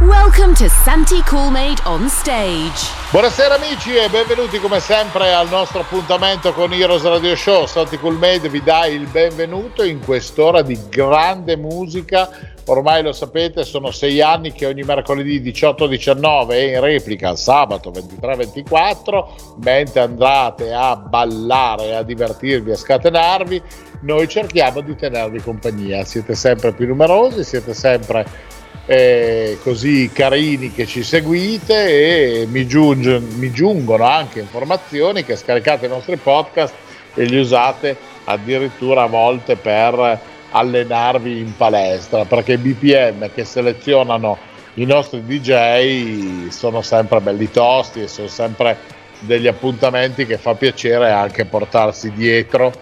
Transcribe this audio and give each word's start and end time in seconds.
Welcome 0.00 0.54
to 0.54 0.66
Santi 0.70 1.20
Coolmade 1.24 1.82
on 1.84 2.08
stage. 2.08 2.88
Buonasera 3.10 3.56
amici 3.56 3.94
e 3.94 4.08
benvenuti 4.08 4.58
come 4.58 4.80
sempre 4.80 5.34
al 5.34 5.50
nostro 5.50 5.80
appuntamento 5.80 6.54
con 6.54 6.72
Heroes 6.72 7.02
Radio 7.02 7.36
Show. 7.36 7.66
Santi 7.66 7.98
Coolmade 7.98 8.48
vi 8.48 8.62
dà 8.62 8.86
il 8.86 9.06
benvenuto 9.08 9.82
in 9.82 10.02
quest'ora 10.02 10.62
di 10.62 10.78
grande 10.88 11.58
musica. 11.58 12.30
Ormai 12.64 13.02
lo 13.02 13.12
sapete, 13.12 13.62
sono 13.62 13.90
sei 13.90 14.22
anni 14.22 14.52
che 14.52 14.64
ogni 14.64 14.84
mercoledì 14.84 15.38
18-19 15.42 16.48
è 16.48 16.76
in 16.76 16.80
replica 16.80 17.36
sabato 17.36 17.90
23-24, 17.90 19.58
mentre 19.62 20.00
andate 20.00 20.72
a 20.72 20.96
ballare, 20.96 21.96
a 21.96 22.02
divertirvi, 22.02 22.70
a 22.70 22.76
scatenarvi, 22.76 23.62
noi 24.00 24.26
cerchiamo 24.28 24.80
di 24.80 24.96
tenervi 24.96 25.42
compagnia. 25.42 26.06
Siete 26.06 26.34
sempre 26.34 26.72
più 26.72 26.86
numerosi, 26.86 27.44
siete 27.44 27.74
sempre 27.74 28.58
eh, 28.92 29.56
così 29.62 30.10
carini 30.12 30.72
che 30.72 30.84
ci 30.84 31.04
seguite 31.04 32.40
e 32.40 32.46
mi, 32.50 32.66
giunge, 32.66 33.20
mi 33.20 33.52
giungono 33.52 34.02
anche 34.02 34.40
informazioni 34.40 35.24
che 35.24 35.36
scaricate 35.36 35.86
i 35.86 35.88
nostri 35.88 36.16
podcast 36.16 36.74
e 37.14 37.22
li 37.22 37.38
usate 37.38 37.96
addirittura 38.24 39.02
a 39.02 39.06
volte 39.06 39.54
per 39.54 40.20
allenarvi 40.50 41.38
in 41.38 41.56
palestra 41.56 42.24
perché 42.24 42.54
i 42.54 42.56
BPM 42.56 43.30
che 43.32 43.44
selezionano 43.44 44.36
i 44.74 44.84
nostri 44.86 45.22
DJ 45.24 46.48
sono 46.48 46.82
sempre 46.82 47.20
belli 47.20 47.48
tosti 47.48 48.02
e 48.02 48.08
sono 48.08 48.26
sempre 48.26 48.76
degli 49.20 49.46
appuntamenti 49.46 50.26
che 50.26 50.36
fa 50.36 50.54
piacere 50.54 51.12
anche 51.12 51.44
portarsi 51.44 52.10
dietro 52.10 52.72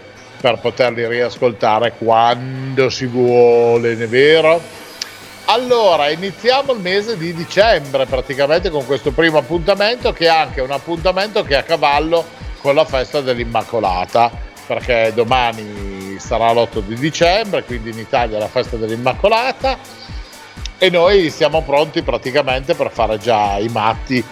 per 0.41 0.59
poterli 0.59 1.07
riascoltare 1.07 1.93
quando 1.99 2.89
si 2.89 3.05
vuole, 3.05 3.93
è 3.93 4.09
vero? 4.09 4.87
Allora, 5.51 6.11
iniziamo 6.11 6.75
il 6.75 6.81
mese 6.81 7.17
di 7.17 7.33
dicembre 7.33 8.05
praticamente 8.05 8.69
con 8.69 8.85
questo 8.85 9.13
primo 9.13 9.39
appuntamento 9.39 10.13
che 10.13 10.27
è 10.27 10.29
anche 10.29 10.61
un 10.61 10.71
appuntamento 10.71 11.43
che 11.43 11.55
è 11.55 11.57
a 11.57 11.63
cavallo 11.63 12.23
con 12.61 12.75
la 12.75 12.85
festa 12.85 13.23
dell'Immacolata, 13.23 14.31
perché 14.67 15.11
domani 15.15 16.19
sarà 16.19 16.53
l'8 16.53 16.81
di 16.81 16.97
dicembre, 16.97 17.65
quindi 17.65 17.89
in 17.89 17.99
Italia 17.99 18.39
la 18.39 18.49
festa 18.49 18.77
dell'Immacolata 18.77 19.79
e 20.77 20.91
noi 20.91 21.31
siamo 21.31 21.63
pronti 21.63 22.03
praticamente 22.03 22.75
per 22.75 22.91
fare 22.91 23.17
già 23.17 23.57
i 23.57 23.69
matti 23.69 24.23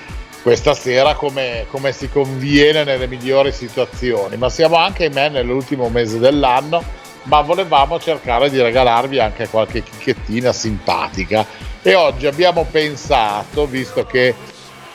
questa 0.42 0.74
sera 0.74 1.14
come, 1.14 1.64
come 1.70 1.92
si 1.92 2.10
conviene 2.10 2.84
nelle 2.84 3.06
migliori 3.06 3.52
situazioni, 3.52 4.36
ma 4.36 4.50
siamo 4.50 4.76
anche, 4.76 5.04
ahimè, 5.04 5.30
nell'ultimo 5.30 5.88
mese 5.88 6.18
dell'anno 6.18 7.04
ma 7.26 7.40
volevamo 7.40 7.98
cercare 7.98 8.50
di 8.50 8.60
regalarvi 8.60 9.18
anche 9.18 9.48
qualche 9.48 9.82
chichettina 9.82 10.52
simpatica. 10.52 11.46
E 11.82 11.94
oggi 11.94 12.26
abbiamo 12.26 12.66
pensato, 12.70 13.66
visto 13.66 14.04
che 14.04 14.34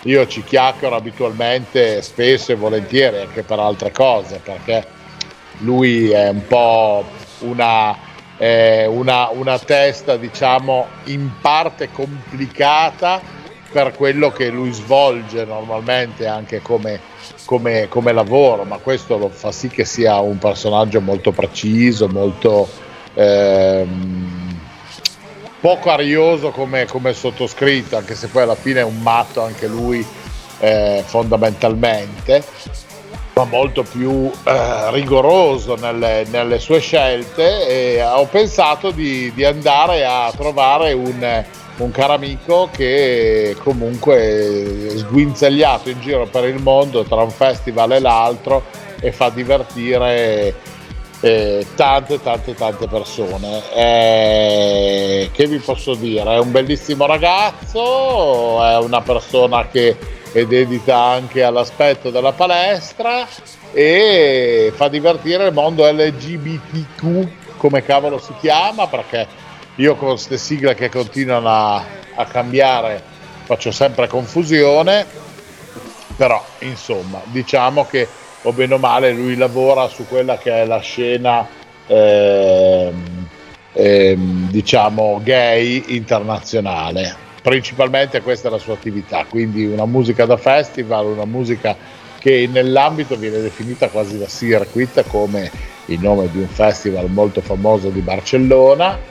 io 0.03 0.27
ci 0.27 0.43
chiacchiero 0.43 0.95
abitualmente 0.95 2.01
spesso 2.01 2.51
e 2.51 2.55
volentieri 2.55 3.21
anche 3.21 3.43
per 3.43 3.59
altre 3.59 3.91
cose, 3.91 4.41
perché 4.43 4.85
lui 5.59 6.09
è 6.09 6.29
un 6.29 6.45
po' 6.47 7.05
una, 7.39 7.95
eh, 8.37 8.85
una, 8.87 9.29
una 9.29 9.59
testa, 9.59 10.17
diciamo, 10.17 10.87
in 11.05 11.29
parte 11.39 11.91
complicata 11.91 13.39
per 13.71 13.93
quello 13.95 14.31
che 14.31 14.49
lui 14.49 14.71
svolge 14.71 15.45
normalmente 15.45 16.27
anche 16.27 16.61
come 16.61 16.99
come, 17.45 17.87
come, 17.89 18.13
lavoro, 18.13 18.63
ma 18.63 18.77
questo 18.77 19.17
lo 19.17 19.29
fa 19.29 19.51
sì 19.51 19.67
che 19.67 19.83
sia 19.83 20.19
un 20.19 20.37
personaggio 20.37 21.01
molto 21.01 21.31
preciso, 21.31 22.07
molto 22.07 22.67
ehm, 23.13 24.59
poco 25.59 25.89
arioso 25.91 26.51
come, 26.51 26.85
come 26.85 27.13
sottoscritto, 27.13 27.97
anche 27.97 28.15
se 28.15 28.27
poi 28.27 28.43
alla 28.43 28.55
fine 28.55 28.79
è 28.79 28.83
un 28.83 29.01
matto 29.01 29.43
anche 29.43 29.67
lui 29.67 30.05
eh, 30.59 31.03
fondamentalmente, 31.05 32.43
ma 33.33 33.43
molto 33.43 33.83
più 33.83 34.31
eh, 34.43 34.91
rigoroso 34.91 35.75
nelle, 35.75 36.25
nelle, 36.29 36.57
sue 36.59 36.79
scelte. 36.79 37.67
E 37.67 38.03
ho 38.03 38.25
pensato 38.27 38.91
di, 38.91 39.31
di 39.33 39.43
andare 39.43 40.05
a 40.05 40.31
trovare 40.35 40.93
un 40.93 41.43
un 41.83 41.91
caro 41.91 42.13
amico 42.13 42.69
che 42.71 43.55
comunque 43.59 44.93
sguinzagliato 44.95 45.89
in 45.89 45.99
giro 45.99 46.27
per 46.27 46.45
il 46.45 46.61
mondo 46.61 47.03
tra 47.03 47.21
un 47.21 47.31
festival 47.31 47.93
e 47.93 47.99
l'altro 47.99 48.63
e 48.99 49.11
fa 49.11 49.29
divertire 49.29 50.55
eh, 51.21 51.65
tante 51.75 52.21
tante 52.21 52.53
tante 52.53 52.87
persone. 52.87 53.61
Eh, 53.73 55.29
che 55.31 55.47
vi 55.47 55.57
posso 55.57 55.95
dire? 55.95 56.35
È 56.35 56.39
un 56.39 56.51
bellissimo 56.51 57.05
ragazzo 57.05 58.63
è 58.65 58.77
una 58.77 59.01
persona 59.01 59.67
che 59.67 59.97
è 60.31 60.45
dedita 60.45 60.97
anche 60.97 61.43
all'aspetto 61.43 62.09
della 62.09 62.31
palestra 62.31 63.27
e 63.73 64.71
fa 64.75 64.87
divertire 64.87 65.47
il 65.47 65.53
mondo 65.53 65.89
LGBTQ 65.89 67.27
come 67.57 67.83
cavolo 67.83 68.17
si 68.17 68.33
chiama 68.39 68.87
perché 68.87 69.27
io 69.81 69.95
con 69.95 70.09
queste 70.09 70.37
sigle 70.37 70.75
che 70.75 70.89
continuano 70.89 71.49
a, 71.49 71.83
a 72.13 72.25
cambiare 72.25 73.01
faccio 73.45 73.71
sempre 73.71 74.07
confusione, 74.07 75.05
però 76.15 76.41
insomma 76.59 77.19
diciamo 77.25 77.85
che 77.85 78.07
o 78.43 78.53
bene 78.53 78.75
o 78.75 78.77
male 78.77 79.11
lui 79.11 79.35
lavora 79.35 79.87
su 79.87 80.07
quella 80.07 80.37
che 80.37 80.51
è 80.61 80.65
la 80.65 80.79
scena 80.79 81.47
eh, 81.87 82.91
eh, 83.73 84.15
diciamo 84.17 85.19
gay 85.23 85.83
internazionale. 85.87 87.29
Principalmente 87.41 88.21
questa 88.21 88.49
è 88.49 88.51
la 88.51 88.59
sua 88.59 88.75
attività 88.75 89.25
quindi 89.27 89.65
una 89.65 89.85
musica 89.85 90.25
da 90.25 90.37
festival 90.37 91.07
una 91.07 91.25
musica 91.25 91.75
che 92.19 92.47
nell'ambito 92.51 93.15
viene 93.15 93.41
definita 93.41 93.89
quasi 93.89 94.19
da 94.19 94.27
circuit 94.27 95.03
come 95.07 95.49
il 95.85 95.99
nome 95.99 96.29
di 96.29 96.37
un 96.37 96.47
festival 96.47 97.09
molto 97.09 97.41
famoso 97.41 97.89
di 97.89 98.01
Barcellona 98.01 99.09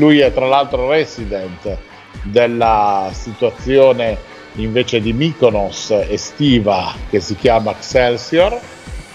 lui 0.00 0.18
è 0.18 0.32
tra 0.32 0.46
l'altro 0.46 0.88
resident 0.88 1.76
della 2.22 3.10
situazione 3.12 4.18
invece 4.54 5.00
di 5.00 5.12
Mykonos 5.12 5.90
estiva 6.08 6.92
che 7.08 7.20
si 7.20 7.36
chiama 7.36 7.70
Excelsior 7.70 8.58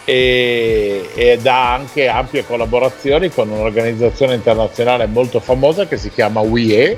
e, 0.05 1.09
ed 1.13 1.45
ha 1.45 1.73
anche 1.73 2.07
ampie 2.07 2.45
collaborazioni 2.45 3.29
con 3.29 3.49
un'organizzazione 3.49 4.35
internazionale 4.35 5.07
molto 5.07 5.39
famosa 5.39 5.87
che 5.87 5.97
si 5.97 6.11
chiama 6.11 6.39
WIE 6.41 6.97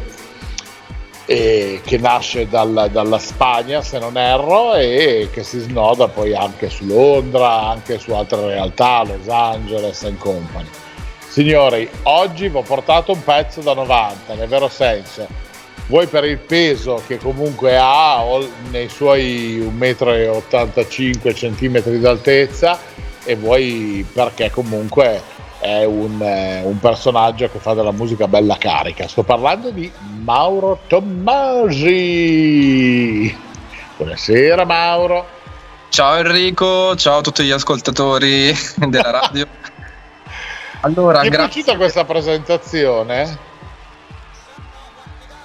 e 1.26 1.82
che 1.84 1.98
nasce 1.98 2.48
dal, 2.48 2.90
dalla 2.92 3.20
Spagna 3.20 3.82
se 3.82 4.00
non 4.00 4.18
erro 4.18 4.76
e 4.76 5.30
che 5.32 5.44
si 5.44 5.60
snoda 5.60 6.08
poi 6.08 6.36
anche 6.36 6.70
su 6.70 6.86
Londra, 6.86 7.68
anche 7.68 7.98
su 7.98 8.12
altre 8.12 8.46
realtà, 8.48 9.04
Los 9.04 9.28
Angeles 9.28 10.04
e 10.04 10.16
company. 10.18 10.68
Signori, 11.38 11.88
oggi 12.04 12.50
vi 12.50 12.58
ho 12.58 12.62
portato 12.64 13.12
un 13.12 13.24
pezzo 13.24 13.62
da 13.62 13.76
90, 13.76 14.34
nel 14.34 14.48
vero 14.48 14.68
senso. 14.70 15.28
Vuoi 15.86 16.08
per 16.08 16.26
il 16.26 16.40
peso 16.40 17.04
che 17.06 17.20
comunque 17.20 17.78
ha 17.78 18.24
nei 18.72 18.90
suoi 18.90 19.60
1,85 19.60 21.70
m 21.70 21.80
d'altezza 22.00 22.80
e 23.24 23.36
vuoi 23.36 24.04
perché 24.12 24.50
comunque 24.50 25.22
è 25.60 25.84
un, 25.84 26.20
eh, 26.24 26.64
un, 26.64 26.80
personaggio 26.80 27.48
che 27.52 27.60
fa 27.60 27.76
della 27.76 27.92
musica 27.92 28.28
bella 28.28 28.58
carica. 28.58 29.08
Sto 29.08 29.22
parlando 29.22 29.70
di 29.70 29.92
Mauro 30.24 30.80
Tommasi. 30.88 31.86
Buonasera 33.96 34.66
Mauro. 34.66 35.28
Ciao 35.90 36.16
Enrico, 36.16 36.96
ciao 36.96 37.20
a 37.20 37.22
tutti 37.22 37.44
gli 37.44 37.52
ascoltatori 37.52 38.52
della 38.90 39.12
radio. 39.12 39.48
Allora, 40.88 41.20
Ti 41.20 41.28
è 41.28 41.30
grazie. 41.30 41.52
piaciuta 41.52 41.78
questa 41.78 42.06
presentazione? 42.06 43.38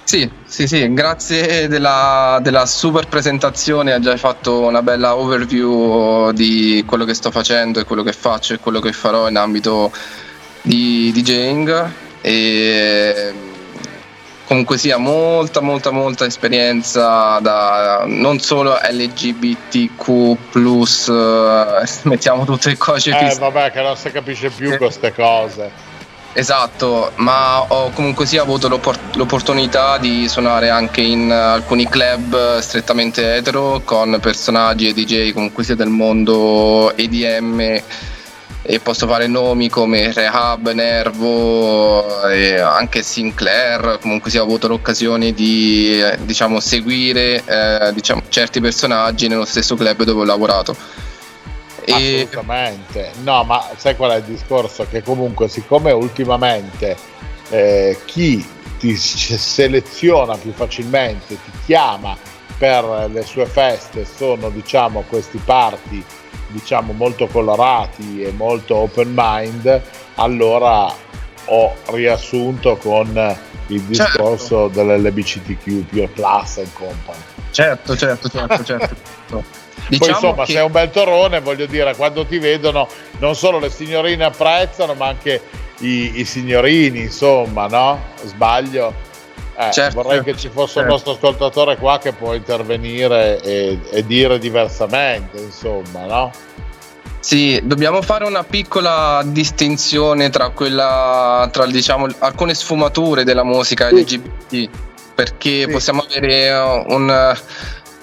Sì, 0.05 0.29
sì, 0.45 0.67
sì, 0.67 0.93
grazie 0.93 1.67
della, 1.67 2.39
della, 2.41 2.65
super 2.65 3.07
presentazione, 3.07 3.93
hai 3.93 4.01
già 4.01 4.15
fatto 4.15 4.59
una 4.59 4.81
bella 4.81 5.15
overview 5.15 6.31
di 6.31 6.83
quello 6.85 7.03
che 7.03 7.13
sto 7.13 7.31
facendo 7.31 7.79
e 7.79 7.83
quello 7.83 8.03
che 8.03 8.13
faccio 8.13 8.53
e 8.53 8.59
quello 8.59 8.79
che 8.79 8.93
farò 8.93 9.27
in 9.27 9.37
ambito 9.37 9.91
di 10.61 11.11
DJing 11.11 11.91
e 12.21 13.33
comunque 14.53 14.77
sia 14.77 14.97
molta 14.97 15.61
molta 15.61 15.89
molta 15.89 16.25
esperienza 16.25 17.39
da 17.39 18.03
non 18.05 18.39
solo 18.39 18.77
LGBTQ 18.79 20.37
eh, 21.09 21.89
mettiamo 22.07 22.45
tutte 22.45 22.69
le 22.69 22.77
cose 22.77 23.09
eh 23.17 23.35
vabbè 23.35 23.71
che 23.71 23.81
non 23.81 23.97
si 23.97 24.11
capisce 24.11 24.51
più 24.51 24.77
queste 24.77 25.11
cose. 25.11 25.91
Esatto, 26.35 27.11
ma 27.15 27.61
ho 27.61 27.91
comunque 27.91 28.25
sia 28.25 28.41
avuto 28.41 28.67
l'oppor- 28.67 29.15
l'opportunità 29.15 29.99
di 29.99 30.27
suonare 30.27 30.69
anche 30.69 31.01
in 31.01 31.31
alcuni 31.31 31.87
club 31.87 32.57
strettamente 32.57 33.35
etero 33.35 33.81
con 33.85 34.17
personaggi 34.19 34.87
e 34.87 34.93
DJ 34.93 35.31
comunque 35.31 35.63
sia 35.63 35.75
del 35.75 35.89
mondo 35.89 36.91
EDM 36.95 37.81
e 38.65 38.79
posso 38.79 39.07
fare 39.07 39.27
nomi 39.27 39.67
come 39.67 40.13
Rehab, 40.13 40.71
Nervo 40.71 42.29
e 42.29 42.57
anche 42.57 43.03
Sinclair, 43.03 43.99
comunque 44.01 44.31
sia 44.31 44.39
ho 44.39 44.45
avuto 44.45 44.69
l'occasione 44.69 45.33
di 45.33 46.01
diciamo, 46.21 46.61
seguire 46.61 47.43
eh, 47.45 47.91
diciamo, 47.93 48.23
certi 48.29 48.61
personaggi 48.61 49.27
nello 49.27 49.43
stesso 49.43 49.75
club 49.75 50.03
dove 50.03 50.21
ho 50.21 50.25
lavorato. 50.25 50.75
Assolutamente, 51.85 53.11
no, 53.23 53.43
ma 53.43 53.69
sai 53.75 53.97
qual 53.97 54.11
è 54.11 54.15
il 54.15 54.23
discorso? 54.23 54.87
Che 54.89 55.03
comunque, 55.03 55.49
siccome 55.49 55.91
ultimamente 55.91 56.95
eh, 57.49 57.99
chi 58.05 58.47
ti 58.79 58.95
seleziona 58.95 60.37
più 60.37 60.53
facilmente, 60.53 61.35
ti 61.35 61.51
chiama 61.65 62.15
per 62.57 63.09
le 63.11 63.23
sue 63.23 63.45
feste, 63.45 64.05
sono 64.05 64.49
diciamo 64.49 65.03
questi 65.09 65.37
party 65.43 66.01
diciamo 66.53 66.93
molto 66.93 67.27
colorati 67.27 68.21
e 68.21 68.31
molto 68.31 68.75
open 68.75 69.11
mind, 69.13 69.81
allora 70.15 70.93
ho 71.45 71.75
riassunto 71.87 72.77
con 72.77 73.07
il 73.67 73.81
certo. 73.81 73.87
discorso 73.87 74.67
certo. 74.67 74.83
dell'LBCTQ, 74.83 76.07
Plus 76.13 76.57
and 76.57 76.73
Company. 76.73 77.17
Certo, 77.51 77.97
certo, 77.97 78.29
certo, 78.29 78.63
certo. 78.63 79.61
Diciamo 79.85 79.99
Poi 79.99 80.09
insomma, 80.09 80.45
che... 80.45 80.53
sei 80.53 80.63
un 80.63 80.71
bel 80.71 80.89
torone, 80.91 81.41
voglio 81.41 81.65
dire, 81.65 81.93
quando 81.95 82.25
ti 82.25 82.37
vedono 82.37 82.87
non 83.19 83.35
solo 83.35 83.59
le 83.59 83.69
signorine 83.69 84.23
apprezzano, 84.23 84.93
ma 84.93 85.07
anche 85.07 85.41
i, 85.79 86.19
i 86.19 86.25
signorini, 86.25 87.01
insomma, 87.01 87.67
no? 87.67 87.99
Sbaglio? 88.23 89.11
Eh, 89.55 89.71
certo, 89.71 90.01
vorrei 90.01 90.23
che 90.23 90.35
ci 90.35 90.49
fosse 90.49 90.73
certo. 90.73 90.87
un 90.87 90.93
nostro 90.93 91.11
ascoltatore 91.13 91.77
qua 91.77 91.99
che 91.99 92.13
può 92.13 92.33
intervenire 92.33 93.39
e, 93.41 93.79
e 93.91 94.05
dire 94.05 94.39
diversamente, 94.39 95.39
insomma, 95.39 96.05
no? 96.05 96.31
Sì, 97.19 97.59
dobbiamo 97.63 98.01
fare 98.01 98.25
una 98.25 98.43
piccola 98.43 99.21
distinzione 99.25 100.29
tra 100.29 100.49
quella 100.49 101.47
tra 101.53 101.65
diciamo 101.65 102.07
alcune 102.19 102.53
sfumature 102.53 103.23
della 103.23 103.45
musica 103.45 103.89
LGBT 103.89 104.69
perché 105.15 105.63
sì. 105.63 105.67
possiamo 105.67 106.03
avere 106.05 106.51
un 106.87 107.33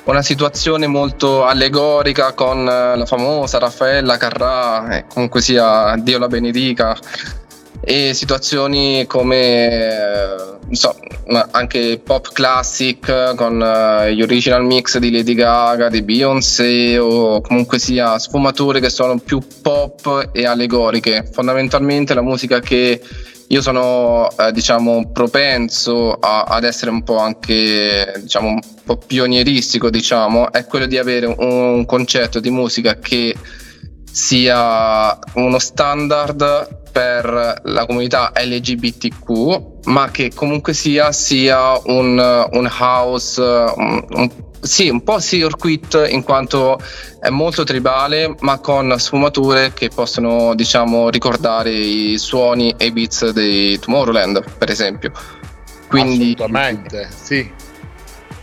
una 0.04 0.22
situazione 0.22 0.86
molto 0.86 1.44
allegorica 1.44 2.32
con 2.32 2.66
eh, 2.66 2.96
la 2.96 3.06
famosa 3.06 3.58
Raffaella 3.58 4.16
Carrà, 4.16 4.88
e 4.96 5.04
comunque 5.06 5.40
sia 5.40 5.94
Dio 5.98 6.18
la 6.18 6.26
benedica, 6.26 6.96
e 7.80 8.12
situazioni 8.14 9.04
come 9.06 9.68
eh, 9.68 10.76
so, 10.76 10.94
anche 11.50 12.00
pop 12.02 12.32
classic 12.32 13.34
con 13.34 13.60
uh, 13.60 14.08
gli 14.08 14.22
original 14.22 14.64
mix 14.64 14.98
di 14.98 15.10
Lady 15.10 15.34
Gaga, 15.34 15.88
di 15.88 16.02
Beyoncé 16.02 16.98
o 16.98 17.40
comunque 17.40 17.78
sia 17.78 18.18
sfumature 18.18 18.80
che 18.80 18.90
sono 18.90 19.18
più 19.18 19.40
pop 19.62 20.30
e 20.32 20.46
allegoriche. 20.46 21.28
Fondamentalmente 21.32 22.14
la 22.14 22.22
musica 22.22 22.60
che 22.60 23.00
io 23.46 23.62
sono 23.62 24.28
eh, 24.36 24.52
diciamo 24.52 25.10
propenso 25.10 26.12
a, 26.12 26.42
ad 26.44 26.64
essere 26.64 26.92
un 26.92 27.02
po' 27.02 27.18
anche 27.18 28.12
diciamo 28.20 28.48
un 28.48 28.60
po' 28.84 28.96
pionieristico 28.96 29.90
diciamo 29.90 30.52
è 30.52 30.66
quello 30.66 30.86
di 30.86 30.96
avere 30.96 31.26
un, 31.26 31.34
un 31.38 31.84
concetto 31.84 32.38
di 32.38 32.50
musica 32.50 32.94
che 32.94 33.34
sia 34.10 35.18
uno 35.34 35.58
standard 35.58 36.78
per 36.90 37.60
la 37.64 37.86
comunità 37.86 38.32
LGBTQ 38.34 39.84
ma 39.84 40.10
che 40.10 40.32
comunque 40.34 40.72
sia 40.74 41.12
sia 41.12 41.80
un, 41.84 42.48
un 42.50 42.70
house 42.78 43.40
un, 43.40 44.04
un 44.10 44.30
sì, 44.60 44.88
un 44.88 45.02
po' 45.02 45.20
circuit 45.20 46.06
in 46.08 46.22
quanto 46.22 46.78
è 47.18 47.28
molto 47.30 47.64
tribale, 47.64 48.34
ma 48.40 48.58
con 48.58 48.94
sfumature 48.98 49.72
che 49.72 49.88
possono, 49.88 50.54
diciamo, 50.54 51.08
ricordare 51.08 51.70
i 51.70 52.18
suoni 52.18 52.74
e 52.76 52.86
i 52.86 52.92
beats 52.92 53.30
di 53.30 53.78
Tomorrowland, 53.78 54.44
per 54.58 54.70
esempio. 54.70 55.12
Quindi... 55.88 56.34
Assolutamente, 56.34 57.08
sì. 57.10 57.50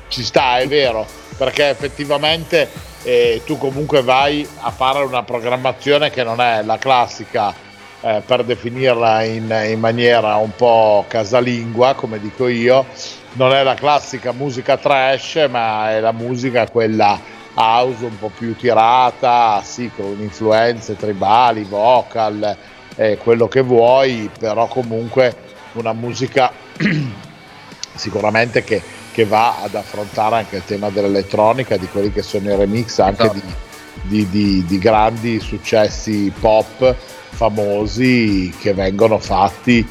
Ci 0.08 0.24
sta, 0.24 0.58
è 0.58 0.68
vero, 0.68 1.06
perché 1.38 1.70
effettivamente 1.70 2.70
eh, 3.04 3.42
tu 3.46 3.58
comunque 3.58 4.02
vai 4.02 4.48
a 4.62 4.72
fare 4.72 5.04
una 5.04 5.24
programmazione 5.24 6.10
che 6.10 6.24
non 6.24 6.42
è 6.42 6.64
la 6.64 6.78
classica, 6.78 7.54
eh, 8.02 8.22
per 8.26 8.44
definirla 8.44 9.24
in, 9.24 9.66
in 9.70 9.80
maniera 9.80 10.36
un 10.36 10.52
po' 10.56 11.06
casalingua, 11.08 11.94
come 11.94 12.20
dico 12.20 12.48
io, 12.48 12.86
non 13.34 13.54
è 13.54 13.64
la 13.64 13.76
classica 13.76 14.32
musica 14.32 14.78
trash, 14.78 15.48
ma 15.50 15.92
è 15.92 16.00
la 16.00 16.12
musica 16.12 16.70
quella 16.70 17.36
house 17.54 18.06
un 18.06 18.18
po' 18.20 18.30
più 18.30 18.56
tirata, 18.56 19.62
sì, 19.64 19.90
con 19.96 20.16
influenze 20.20 20.96
tribali, 20.96 21.64
vocal, 21.64 22.56
eh, 22.96 23.18
quello 23.18 23.48
che 23.48 23.62
vuoi, 23.62 24.30
però 24.38 24.68
comunque 24.68 25.36
una 25.74 25.94
musica 25.94 26.52
sicuramente 27.96 28.64
che, 28.64 28.82
che, 29.18 29.26
va 29.26 29.64
ad 29.64 29.74
affrontare 29.74 30.36
anche 30.36 30.58
il 30.58 30.64
tema 30.64 30.92
dell'elettronica, 30.92 31.76
di 31.76 31.88
quelli 31.88 32.12
che 32.12 32.22
sono 32.22 32.54
i 32.54 32.56
remix 32.56 33.00
anche 33.00 33.24
esatto. 33.24 33.40
di, 34.04 34.26
di, 34.26 34.30
di, 34.30 34.66
di 34.68 34.78
grandi 34.78 35.40
successi 35.40 36.32
pop 36.40 36.96
famosi 37.30 38.54
che 38.60 38.76
vengono 38.76 39.18
fatti 39.18 39.86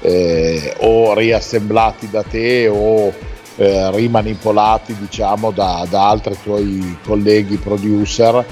eh, 0.00 0.74
o 0.78 1.14
riassemblati 1.14 2.10
da 2.10 2.24
te 2.24 2.66
o 2.66 3.12
eh, 3.54 3.90
rimanipolati 3.92 4.96
diciamo 4.98 5.52
da, 5.52 5.86
da 5.88 6.08
altri 6.08 6.36
tuoi 6.42 6.98
colleghi 7.04 7.58
producer 7.58 8.44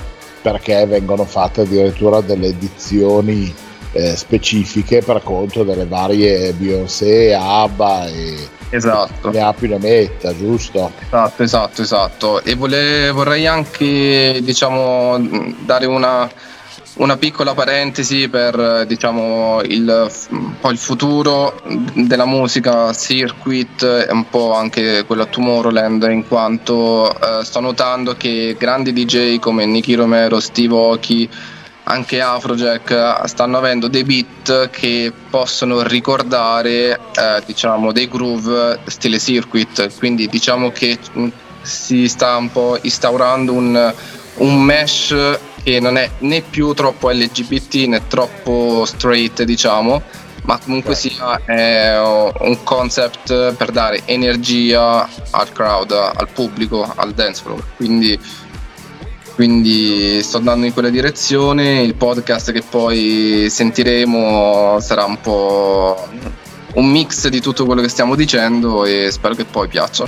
perché 0.43 0.87
vengono 0.87 1.25
fatte 1.25 1.63
addirittura 1.63 2.21
delle 2.21 2.47
edizioni 2.47 3.53
eh, 3.93 4.15
specifiche 4.15 5.03
per 5.03 5.23
conto 5.25 5.65
delle 5.65 5.87
varie 5.87 6.53
Beyoncé, 6.53 7.35
ABBA 7.35 8.07
e 8.07 8.59
esatto. 8.71 9.31
ne 9.31 9.55
più 9.57 9.69
ne 9.69 9.79
metta, 9.79 10.37
giusto? 10.37 10.93
Esatto, 11.01 11.43
esatto, 11.43 11.83
esatto. 11.83 12.43
E 12.43 12.55
vole, 12.55 13.11
vorrei 13.11 13.47
anche 13.47 14.41
diciamo 14.43 15.19
dare 15.65 15.87
una 15.87 16.29
una 17.01 17.17
piccola 17.17 17.55
parentesi 17.55 18.29
per 18.29 18.85
diciamo, 18.87 19.61
il, 19.63 20.11
poi 20.61 20.73
il 20.73 20.79
futuro 20.79 21.63
della 21.95 22.27
musica 22.27 22.93
circuit 22.93 23.83
e 23.83 24.13
un 24.13 24.29
po' 24.29 24.53
anche 24.55 25.05
quella 25.07 25.25
Tomorrowland 25.25 26.07
in 26.11 26.27
quanto 26.27 27.11
eh, 27.11 27.45
sto 27.45 27.61
notando 27.61 28.17
che 28.17 28.57
grandi 28.59 28.93
DJ 28.93 29.39
come 29.39 29.65
Nicky 29.67 29.95
Romero, 29.95 30.41
Steve 30.41 30.75
Oki 30.75 31.31
anche 31.91 32.21
Afrojack 32.21 33.29
stanno 33.29 33.59
avendo 33.59 33.89
dei 33.89 34.05
beat 34.05 34.71
che 34.71 35.13
possono 35.29 35.83
ricordare 35.83 36.93
eh, 36.93 37.43
diciamo 37.45 37.91
dei 37.93 38.09
groove 38.09 38.79
stile 38.87 39.19
circuit 39.19 39.99
quindi 39.99 40.29
diciamo 40.29 40.71
che 40.71 40.99
si 41.63 42.09
sta 42.09 42.37
un 42.37 42.51
po' 42.51 42.79
instaurando 42.81 43.53
un, 43.53 43.95
un 44.37 44.63
mesh 44.63 45.39
che 45.63 45.81
non 45.81 45.97
è 45.97 46.11
né 46.21 46.43
più 46.43 46.73
troppo 46.73 47.11
LGBT 47.11 47.75
né 47.87 48.07
troppo 48.07 48.85
straight, 48.87 49.43
diciamo, 49.43 50.03
ma 50.45 50.59
comunque 50.59 50.95
sia 50.95 51.41
è 51.45 51.99
un 52.01 52.63
concept 52.65 53.55
per 53.55 53.71
dare 53.71 54.03
energia 54.07 55.07
al 55.31 55.53
crowd, 55.53 55.91
al 55.93 56.29
pubblico, 56.33 56.91
al 56.97 57.13
dance 57.13 57.43
floor. 57.43 57.63
Quindi, 57.77 58.19
quindi 59.41 60.23
sto 60.23 60.37
andando 60.37 60.67
in 60.67 60.75
quella 60.75 60.91
direzione. 60.91 61.81
Il 61.81 61.95
podcast 61.95 62.53
che 62.53 62.61
poi 62.61 63.47
sentiremo 63.49 64.79
sarà 64.81 65.07
un 65.07 65.19
po' 65.19 65.97
un 66.75 66.87
mix 66.91 67.27
di 67.29 67.41
tutto 67.41 67.65
quello 67.65 67.81
che 67.81 67.89
stiamo 67.89 68.17
dicendo 68.17 68.85
e 68.85 69.09
spero 69.11 69.35
che 69.35 69.47
poi 69.47 69.67
piaccia. 69.67 70.07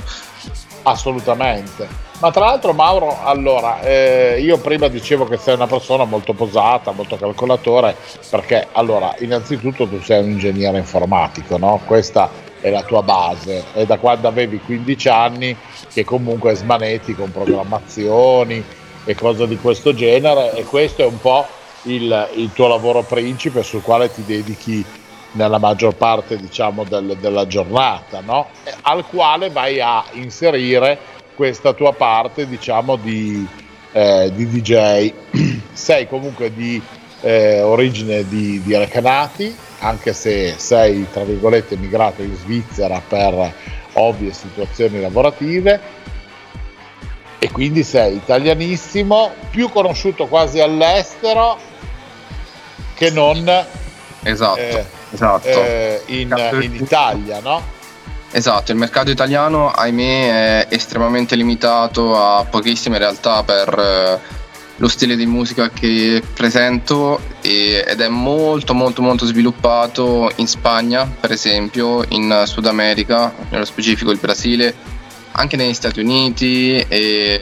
Assolutamente. 0.83 1.87
Ma 2.19 2.29
tra 2.29 2.45
l'altro 2.45 2.73
Mauro, 2.73 3.23
allora, 3.23 3.81
eh, 3.81 4.39
io 4.39 4.59
prima 4.59 4.87
dicevo 4.87 5.25
che 5.25 5.37
sei 5.37 5.55
una 5.55 5.65
persona 5.65 6.03
molto 6.03 6.33
posata, 6.33 6.91
molto 6.91 7.17
calcolatore, 7.17 7.95
perché 8.29 8.67
allora, 8.73 9.15
innanzitutto 9.17 9.87
tu 9.87 9.99
sei 9.99 10.21
un 10.21 10.29
ingegnere 10.29 10.77
informatico, 10.77 11.57
no? 11.57 11.81
Questa 11.83 12.29
è 12.61 12.69
la 12.69 12.83
tua 12.83 13.01
base, 13.01 13.63
è 13.73 13.83
da 13.87 13.97
quando 13.97 14.27
avevi 14.27 14.59
15 14.59 15.09
anni 15.09 15.57
che 15.91 16.03
comunque 16.03 16.53
smanetti 16.53 17.15
con 17.15 17.31
programmazioni 17.31 18.63
e 19.05 19.15
cose 19.15 19.47
di 19.47 19.57
questo 19.57 19.93
genere 19.93 20.53
e 20.53 20.63
questo 20.63 21.01
è 21.01 21.05
un 21.05 21.19
po' 21.19 21.47
il, 21.83 22.29
il 22.35 22.51
tuo 22.53 22.67
lavoro 22.67 23.03
principe 23.03 23.63
sul 23.63 23.81
quale 23.81 24.11
ti 24.11 24.23
dedichi 24.23 24.85
nella 25.33 25.57
maggior 25.57 25.95
parte 25.95 26.37
diciamo, 26.37 26.83
del, 26.83 27.17
della 27.19 27.47
giornata, 27.47 28.21
no? 28.21 28.49
al 28.81 29.05
quale 29.07 29.49
vai 29.49 29.79
a 29.79 30.03
inserire 30.13 30.97
questa 31.35 31.73
tua 31.73 31.93
parte 31.93 32.47
diciamo, 32.47 32.95
di, 32.95 33.45
eh, 33.91 34.31
di 34.33 34.47
DJ. 34.47 35.13
sei 35.73 36.07
comunque 36.07 36.53
di 36.53 36.81
eh, 37.21 37.61
origine 37.61 38.27
di, 38.27 38.61
di 38.61 38.77
Recanati, 38.77 39.55
anche 39.79 40.13
se 40.13 40.53
sei 40.57 41.07
tra 41.11 41.23
virgolette 41.23 41.75
migrato 41.77 42.21
in 42.21 42.35
Svizzera 42.35 43.01
per 43.05 43.53
ovvie 43.93 44.31
situazioni 44.31 44.99
lavorative 44.99 46.01
e 47.43 47.51
quindi 47.51 47.83
sei 47.83 48.15
italianissimo, 48.15 49.33
più 49.49 49.69
conosciuto 49.69 50.27
quasi 50.27 50.61
all'estero 50.61 51.59
che 52.93 53.11
non 53.11 53.45
esatto, 54.23 54.59
eh, 54.59 54.85
esatto. 55.11 55.47
Eh, 55.49 56.03
in, 56.05 56.33
in, 56.61 56.73
Italia, 56.75 57.41
no? 57.41 57.61
Esatto, 58.31 58.71
il 58.71 58.77
mercato 58.77 59.11
italiano 59.11 59.69
ahimè 59.71 60.67
è 60.67 60.73
estremamente 60.73 61.35
limitato 61.35 62.15
a 62.15 62.45
pochissime 62.45 62.97
realtà 62.97 63.43
per 63.43 63.77
eh, 63.77 64.19
lo 64.77 64.87
stile 64.87 65.17
di 65.17 65.25
musica 65.25 65.69
che 65.69 66.23
presento 66.33 67.19
ed 67.41 67.99
è 67.99 68.07
molto 68.07 68.73
molto 68.73 69.01
molto 69.01 69.25
sviluppato 69.25 70.31
in 70.37 70.47
Spagna 70.47 71.05
per 71.19 71.33
esempio, 71.33 72.05
in 72.07 72.43
Sud 72.45 72.67
America, 72.67 73.33
nello 73.49 73.65
specifico 73.65 74.11
il 74.11 74.17
Brasile 74.17 74.92
anche 75.33 75.55
negli 75.55 75.73
Stati 75.73 75.99
Uniti 75.99 76.79
e 76.79 76.87
eh, 76.87 77.41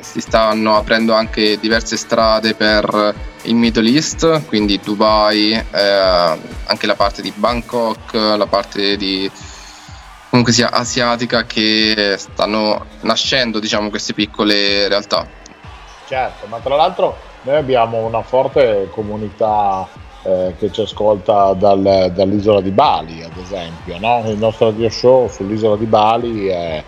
si 0.00 0.20
stanno 0.20 0.76
aprendo 0.76 1.12
anche 1.12 1.58
diverse 1.58 1.96
strade 1.96 2.54
per 2.54 3.14
il 3.42 3.54
Middle 3.54 3.88
East, 3.90 4.46
quindi 4.46 4.80
Dubai, 4.82 5.52
eh, 5.52 6.38
anche 6.66 6.86
la 6.86 6.94
parte 6.94 7.22
di 7.22 7.32
Bangkok, 7.34 8.12
la 8.12 8.46
parte 8.46 8.96
di 8.96 9.30
comunque 10.30 10.52
sia 10.52 10.70
asiatica 10.70 11.44
che 11.44 12.16
stanno 12.18 12.84
nascendo 13.00 13.58
diciamo 13.58 13.88
queste 13.88 14.12
piccole 14.12 14.88
realtà. 14.88 15.26
Certo, 16.06 16.46
ma 16.46 16.58
tra 16.58 16.76
l'altro 16.76 17.16
noi 17.42 17.56
abbiamo 17.56 18.04
una 18.04 18.22
forte 18.22 18.88
comunità 18.90 19.86
eh, 20.22 20.54
che 20.58 20.72
ci 20.72 20.80
ascolta 20.80 21.52
dal, 21.52 22.12
dall'isola 22.14 22.60
di 22.60 22.70
Bali, 22.70 23.22
ad 23.22 23.36
esempio. 23.36 23.98
No? 23.98 24.22
Il 24.26 24.38
nostro 24.38 24.70
radio 24.70 24.90
show 24.90 25.28
sull'isola 25.28 25.76
di 25.76 25.86
Bali 25.86 26.46
è 26.46 26.82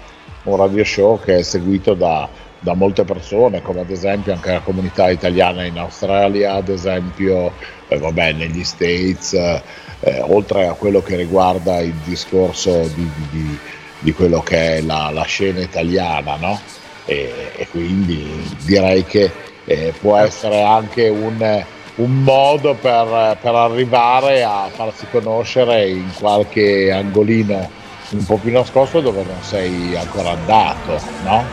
un 0.51 0.57
radio 0.57 0.85
show 0.85 1.21
che 1.21 1.37
è 1.37 1.43
seguito 1.43 1.95
da, 1.95 2.29
da 2.59 2.75
molte 2.75 3.05
persone, 3.05 3.63
come 3.63 3.81
ad 3.81 3.91
esempio 3.91 4.33
anche 4.33 4.53
la 4.53 4.61
comunità 4.61 5.11
italiana 5.11 5.65
in 5.65 5.79
Australia, 5.79 6.55
ad 6.55 6.69
esempio 6.69 7.53
eh, 7.89 7.99
vabbè, 7.99 8.33
negli 8.33 8.65
States, 8.65 9.33
eh, 9.33 10.21
oltre 10.21 10.67
a 10.67 10.75
quello 10.75 11.03
che 11.03 11.17
riguarda 11.17 11.81
il 11.81 11.95
discorso 12.05 12.89
di, 12.95 13.11
di, 13.31 13.59
di 13.99 14.13
quello 14.13 14.41
che 14.41 14.77
è 14.77 14.81
la, 14.83 15.11
la 15.13 15.25
scena 15.25 15.61
italiana, 15.61 16.37
no? 16.37 16.61
e, 17.05 17.53
e, 17.57 17.67
quindi 17.69 18.47
direi 18.65 19.05
che 19.05 19.31
eh, 19.65 19.93
può 19.99 20.17
essere 20.17 20.63
anche 20.63 21.09
un, 21.09 21.65
un 21.97 22.23
modo 22.23 22.75
per, 22.75 23.39
per 23.41 23.55
arrivare 23.55 24.43
a 24.43 24.69
farsi 24.71 25.07
conoscere 25.11 25.89
in 25.89 26.11
qualche 26.19 26.93
angolino 26.93 27.79
un 28.11 28.25
po' 28.25 28.37
più 28.37 28.53
nascosto 28.53 29.01
dove 29.01 29.23
non 29.23 29.43
sei 29.43 29.97
ancora 29.97 30.31
andato, 30.31 31.01
no? 31.25 31.45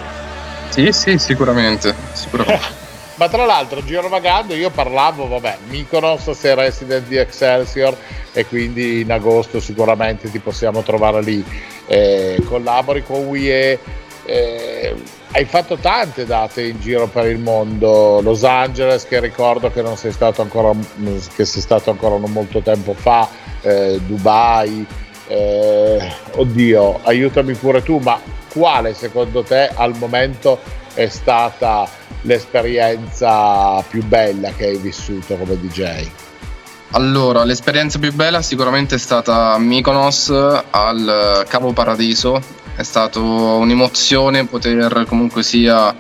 Sì, 0.70 0.92
sì, 0.92 1.18
sicuramente. 1.18 1.94
sicuramente. 2.14 2.86
Ma 3.18 3.30
tra 3.30 3.46
l'altro, 3.46 3.84
girovagando, 3.84 4.54
io 4.54 4.70
parlavo, 4.70 5.28
vabbè, 5.28 5.58
Mykonos 5.70 6.30
sei 6.32 6.54
resident 6.54 7.08
di 7.08 7.16
Excelsior 7.16 7.98
e 8.32 8.46
quindi 8.46 9.02
in 9.02 9.12
agosto 9.12 9.60
sicuramente 9.60 10.30
ti 10.30 10.38
possiamo 10.38 10.84
trovare 10.84 11.24
lì. 11.24 11.44
Eh, 11.88 12.40
collabori 12.46 13.04
con 13.04 13.26
WIE, 13.26 13.80
eh, 14.24 14.96
hai 15.32 15.46
fatto 15.46 15.78
tante 15.78 16.28
date 16.28 16.62
in 16.62 16.80
giro 16.80 17.08
per 17.08 17.26
il 17.26 17.40
mondo. 17.40 18.22
Los 18.22 18.44
Angeles, 18.44 19.08
che 19.08 19.20
ricordo 19.20 19.72
che 19.72 19.82
non 19.82 19.98
sei 19.98 20.12
stato 20.12 20.44
ancora, 20.44 20.74
che 21.36 21.46
sei 21.46 21.62
stato 21.62 21.90
ancora 21.90 22.18
non 22.18 22.32
molto 22.32 22.62
tempo 22.62 22.94
fa, 22.94 23.28
eh, 23.62 24.00
Dubai 24.06 24.86
eh, 25.28 26.12
oddio, 26.36 27.00
aiutami 27.04 27.54
pure 27.54 27.84
tu, 27.84 27.98
ma 27.98 28.20
quale 28.52 28.94
secondo 28.94 29.44
te 29.44 29.70
al 29.74 29.96
momento 29.98 30.60
è 30.94 31.08
stata 31.08 31.88
l'esperienza 32.22 33.84
più 33.88 34.04
bella 34.04 34.52
che 34.52 34.66
hai 34.66 34.78
vissuto 34.78 35.36
come 35.36 35.60
DJ? 35.60 36.08
Allora, 36.92 37.44
l'esperienza 37.44 38.00
più 38.00 38.14
bella 38.14 38.42
sicuramente 38.42 38.96
è 38.96 38.98
stata 38.98 39.58
Mykonos 39.58 40.30
al 40.70 41.46
Capo 41.48 41.74
Paradiso, 41.74 42.42
è 42.76 42.84
stata 42.84 43.20
un'emozione 43.20 44.46
poter 44.46 45.06
comunque 45.08 45.44
sia 45.44 45.94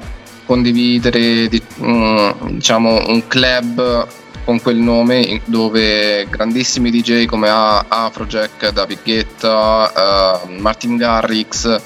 condividere 0.46 1.50
diciamo, 1.50 3.08
un 3.08 3.24
club 3.28 4.08
con 4.48 4.62
quel 4.62 4.78
nome 4.78 5.42
dove 5.44 6.26
grandissimi 6.30 6.90
DJ 6.90 7.26
come 7.26 7.50
Afrojack, 7.50 8.70
David 8.70 9.00
Guetta, 9.04 10.42
uh, 10.46 10.50
Martin 10.62 10.96
Garrix 10.96 11.82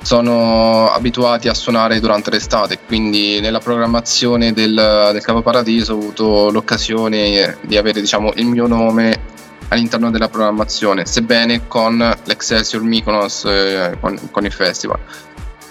sono 0.00 0.92
abituati 0.92 1.48
a 1.48 1.54
suonare 1.54 1.98
durante 1.98 2.30
l'estate, 2.30 2.78
quindi 2.86 3.40
nella 3.40 3.58
programmazione 3.58 4.52
del, 4.52 5.08
del 5.10 5.22
Capo 5.22 5.42
Paradiso 5.42 5.94
ho 5.94 5.96
avuto 5.96 6.50
l'occasione 6.52 7.58
di 7.62 7.76
avere 7.76 8.00
diciamo, 8.00 8.30
il 8.36 8.46
mio 8.46 8.68
nome 8.68 9.20
all'interno 9.66 10.12
della 10.12 10.28
programmazione, 10.28 11.04
sebbene 11.04 11.66
con 11.66 11.98
l'Excelsior 11.98 12.80
Mykonos, 12.80 13.44
eh, 13.44 13.96
con, 14.00 14.16
con 14.30 14.44
il 14.44 14.52
festival. 14.52 15.00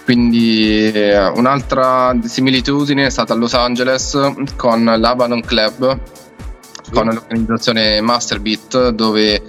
Quindi 0.08 0.90
eh, 0.90 1.26
un'altra 1.26 2.16
similitudine 2.24 3.04
è 3.04 3.10
stata 3.10 3.34
a 3.34 3.36
Los 3.36 3.52
Angeles 3.52 4.18
con 4.56 4.82
l'Avalon 4.82 5.42
Club, 5.42 6.00
con 6.90 7.08
l'organizzazione 7.08 8.00
Masterbeat, 8.00 8.88
dove 8.88 9.42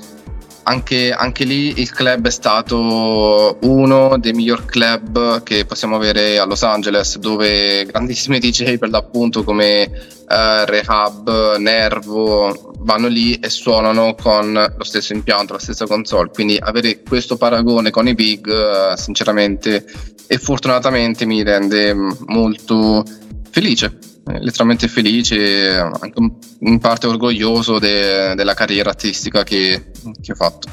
anche, 0.63 1.13
anche, 1.13 1.46
lì 1.46 1.80
il 1.80 1.89
club 1.94 2.28
è 2.28 2.30
stato 2.30 3.58
uno 3.62 4.18
dei 4.18 4.34
miglior 4.34 4.66
club 4.66 5.44
che 5.44 5.63
possiamo 5.63 5.96
avere 5.96 6.38
a 6.39 6.44
Los 6.44 6.63
Angeles, 6.63 7.18
dove 7.20 7.86
grandissimi 7.86 8.38
DJ 8.44 8.78
per 8.80 8.89
l'appunto 8.89 9.46
come 9.46 9.89
uh, 9.89 10.66
Rehab, 10.66 11.56
Nervo 11.56 12.69
vanno 12.80 13.08
lì 13.08 13.36
e 13.36 13.50
suonano 13.50 14.16
con 14.16 14.54
lo 14.54 14.84
stesso 14.84 15.14
impianto, 15.14 15.54
la 15.54 15.60
stessa 15.60 15.86
console. 15.86 16.30
Quindi 16.34 16.58
avere 16.60 17.02
questo 17.02 17.38
paragone 17.38 17.90
con 17.90 18.08
i 18.08 18.16
big, 18.16 18.48
uh, 18.48 18.96
sinceramente 18.96 19.86
e 20.28 20.38
fortunatamente 20.38 21.26
mi 21.26 21.44
rende 21.44 21.94
molto 21.94 23.04
felice 23.52 23.98
letteralmente 24.38 24.88
felice, 24.88 25.76
anche 25.76 26.22
in 26.60 26.80
parte 26.80 27.08
orgoglioso 27.08 27.80
de- 27.80 28.36
della 28.36 28.54
carriera 28.54 28.90
artistica 28.90 29.44
che, 29.44 29.92
che 30.22 30.32
ho 30.32 30.36
fatto. 30.36 30.68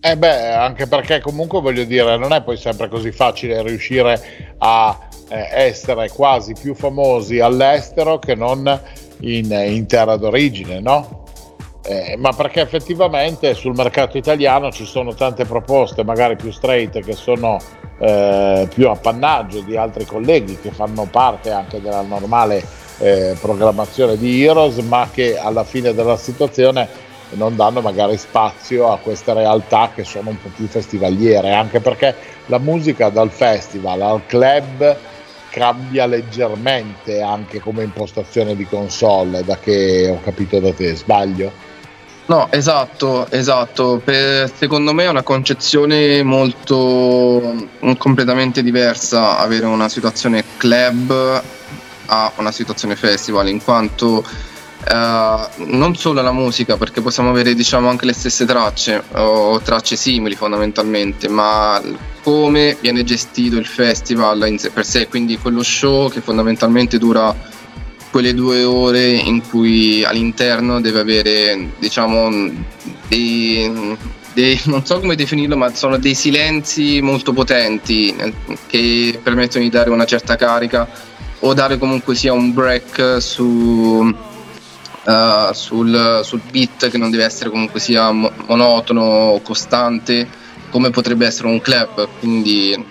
Eh 0.00 0.18
beh, 0.18 0.54
anche 0.54 0.86
perché 0.86 1.20
comunque 1.20 1.60
voglio 1.60 1.84
dire, 1.84 2.18
non 2.18 2.32
è 2.32 2.42
poi 2.42 2.58
sempre 2.58 2.88
così 2.88 3.10
facile 3.10 3.62
riuscire 3.62 4.54
a 4.58 5.08
eh, 5.28 5.48
essere 5.50 6.10
quasi 6.10 6.52
più 6.60 6.74
famosi 6.74 7.40
all'estero 7.40 8.18
che 8.18 8.34
non 8.34 8.68
in, 9.20 9.50
in 9.50 9.86
terra 9.86 10.16
d'origine, 10.16 10.80
no? 10.80 11.22
Eh, 11.86 12.16
ma 12.16 12.32
perché 12.32 12.62
effettivamente 12.62 13.52
sul 13.52 13.74
mercato 13.74 14.16
italiano 14.16 14.70
ci 14.72 14.86
sono 14.86 15.12
tante 15.14 15.44
proposte, 15.44 16.02
magari 16.02 16.34
più 16.34 16.50
straight, 16.50 17.00
che 17.00 17.12
sono 17.12 17.58
eh, 17.98 18.66
più 18.72 18.88
appannaggio 18.88 19.60
di 19.60 19.76
altri 19.76 20.06
colleghi 20.06 20.58
che 20.58 20.70
fanno 20.70 21.06
parte 21.10 21.50
anche 21.50 21.82
della 21.82 22.00
normale 22.00 22.64
eh, 22.98 23.36
programmazione 23.38 24.16
di 24.16 24.42
Heroes, 24.42 24.78
ma 24.78 25.08
che 25.12 25.36
alla 25.36 25.64
fine 25.64 25.92
della 25.92 26.16
situazione 26.16 26.88
non 27.30 27.56
danno 27.56 27.80
magari 27.80 28.16
spazio 28.16 28.90
a 28.90 28.98
queste 28.98 29.32
realtà 29.34 29.90
che 29.94 30.04
sono 30.04 30.30
un 30.30 30.40
po' 30.40 30.50
più 30.54 30.66
festivaliere, 30.66 31.52
anche 31.52 31.80
perché 31.80 32.14
la 32.46 32.58
musica 32.58 33.10
dal 33.10 33.30
festival 33.30 34.00
al 34.00 34.22
club 34.26 34.96
cambia 35.54 36.04
leggermente 36.06 37.22
anche 37.22 37.60
come 37.60 37.84
impostazione 37.84 38.56
di 38.56 38.66
console, 38.66 39.44
da 39.44 39.56
che 39.56 40.10
ho 40.10 40.20
capito 40.20 40.58
da 40.58 40.72
te, 40.72 40.96
sbaglio? 40.96 41.52
No, 42.26 42.48
esatto, 42.50 43.30
esatto. 43.30 44.00
Per, 44.02 44.50
secondo 44.52 44.92
me 44.92 45.04
è 45.04 45.08
una 45.08 45.22
concezione 45.22 46.24
molto 46.24 47.68
completamente 47.98 48.64
diversa 48.64 49.38
avere 49.38 49.66
una 49.66 49.88
situazione 49.88 50.42
club 50.56 51.42
a 52.06 52.32
una 52.36 52.50
situazione 52.50 52.96
festival, 52.96 53.48
in 53.48 53.62
quanto 53.62 54.24
Uh, 54.86 55.64
non 55.64 55.96
solo 55.96 56.20
la 56.20 56.30
musica, 56.30 56.76
perché 56.76 57.00
possiamo 57.00 57.30
avere 57.30 57.54
diciamo 57.54 57.88
anche 57.88 58.04
le 58.04 58.12
stesse 58.12 58.44
tracce 58.44 59.02
o 59.14 59.58
tracce 59.60 59.96
simili 59.96 60.34
fondamentalmente, 60.34 61.26
ma 61.26 61.80
come 62.24 62.78
viene 62.80 63.04
gestito 63.04 63.58
il 63.58 63.66
festival 63.66 64.48
in 64.48 64.58
sé 64.58 64.70
per 64.70 64.86
sé, 64.86 65.08
quindi 65.08 65.36
quello 65.36 65.62
show 65.62 66.10
che 66.10 66.22
fondamentalmente 66.22 66.96
dura 66.96 67.36
quelle 68.10 68.32
due 68.32 68.64
ore 68.64 69.10
in 69.10 69.46
cui 69.46 70.02
all'interno 70.04 70.80
deve 70.80 71.00
avere 71.00 71.72
diciamo 71.78 72.30
dei, 73.08 73.96
dei, 74.32 74.58
non 74.64 74.86
so 74.86 75.00
come 75.00 75.16
definirlo, 75.16 75.56
ma 75.56 75.74
sono 75.74 75.98
dei 75.98 76.14
silenzi 76.14 77.02
molto 77.02 77.34
potenti 77.34 78.14
che 78.68 79.20
permettono 79.22 79.62
di 79.62 79.70
dare 79.70 79.90
una 79.90 80.06
certa 80.06 80.36
carica 80.36 80.88
o 81.40 81.52
dare 81.52 81.76
comunque 81.76 82.14
sia 82.14 82.32
un 82.32 82.54
break 82.54 83.20
su, 83.20 83.44
uh, 83.44 85.52
sul, 85.52 86.20
sul, 86.22 86.40
beat 86.50 86.88
che 86.88 86.96
non 86.96 87.10
deve 87.10 87.24
essere 87.24 87.50
comunque 87.50 87.80
sia 87.80 88.10
monotono, 88.12 89.40
costante, 89.42 90.42
come 90.74 90.90
potrebbe 90.90 91.24
essere 91.24 91.46
un 91.46 91.60
club. 91.60 92.08
Quindi 92.18 92.84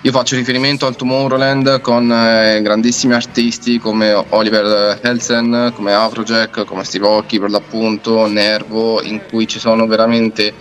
io 0.00 0.10
faccio 0.10 0.34
riferimento 0.34 0.86
al 0.86 0.96
Tomorrowland 0.96 1.80
con 1.80 2.10
eh, 2.10 2.60
grandissimi 2.62 3.14
artisti 3.14 3.78
come 3.78 4.12
Oliver 4.30 4.98
Helsen, 5.00 5.70
come 5.76 5.92
Afrojack, 5.94 6.64
come 6.64 6.82
Steve 6.82 7.06
Occhi 7.06 7.38
per 7.38 7.50
l'appunto, 7.50 8.26
Nervo, 8.26 9.00
in 9.02 9.20
cui 9.30 9.46
ci 9.46 9.60
sono 9.60 9.86
veramente 9.86 10.52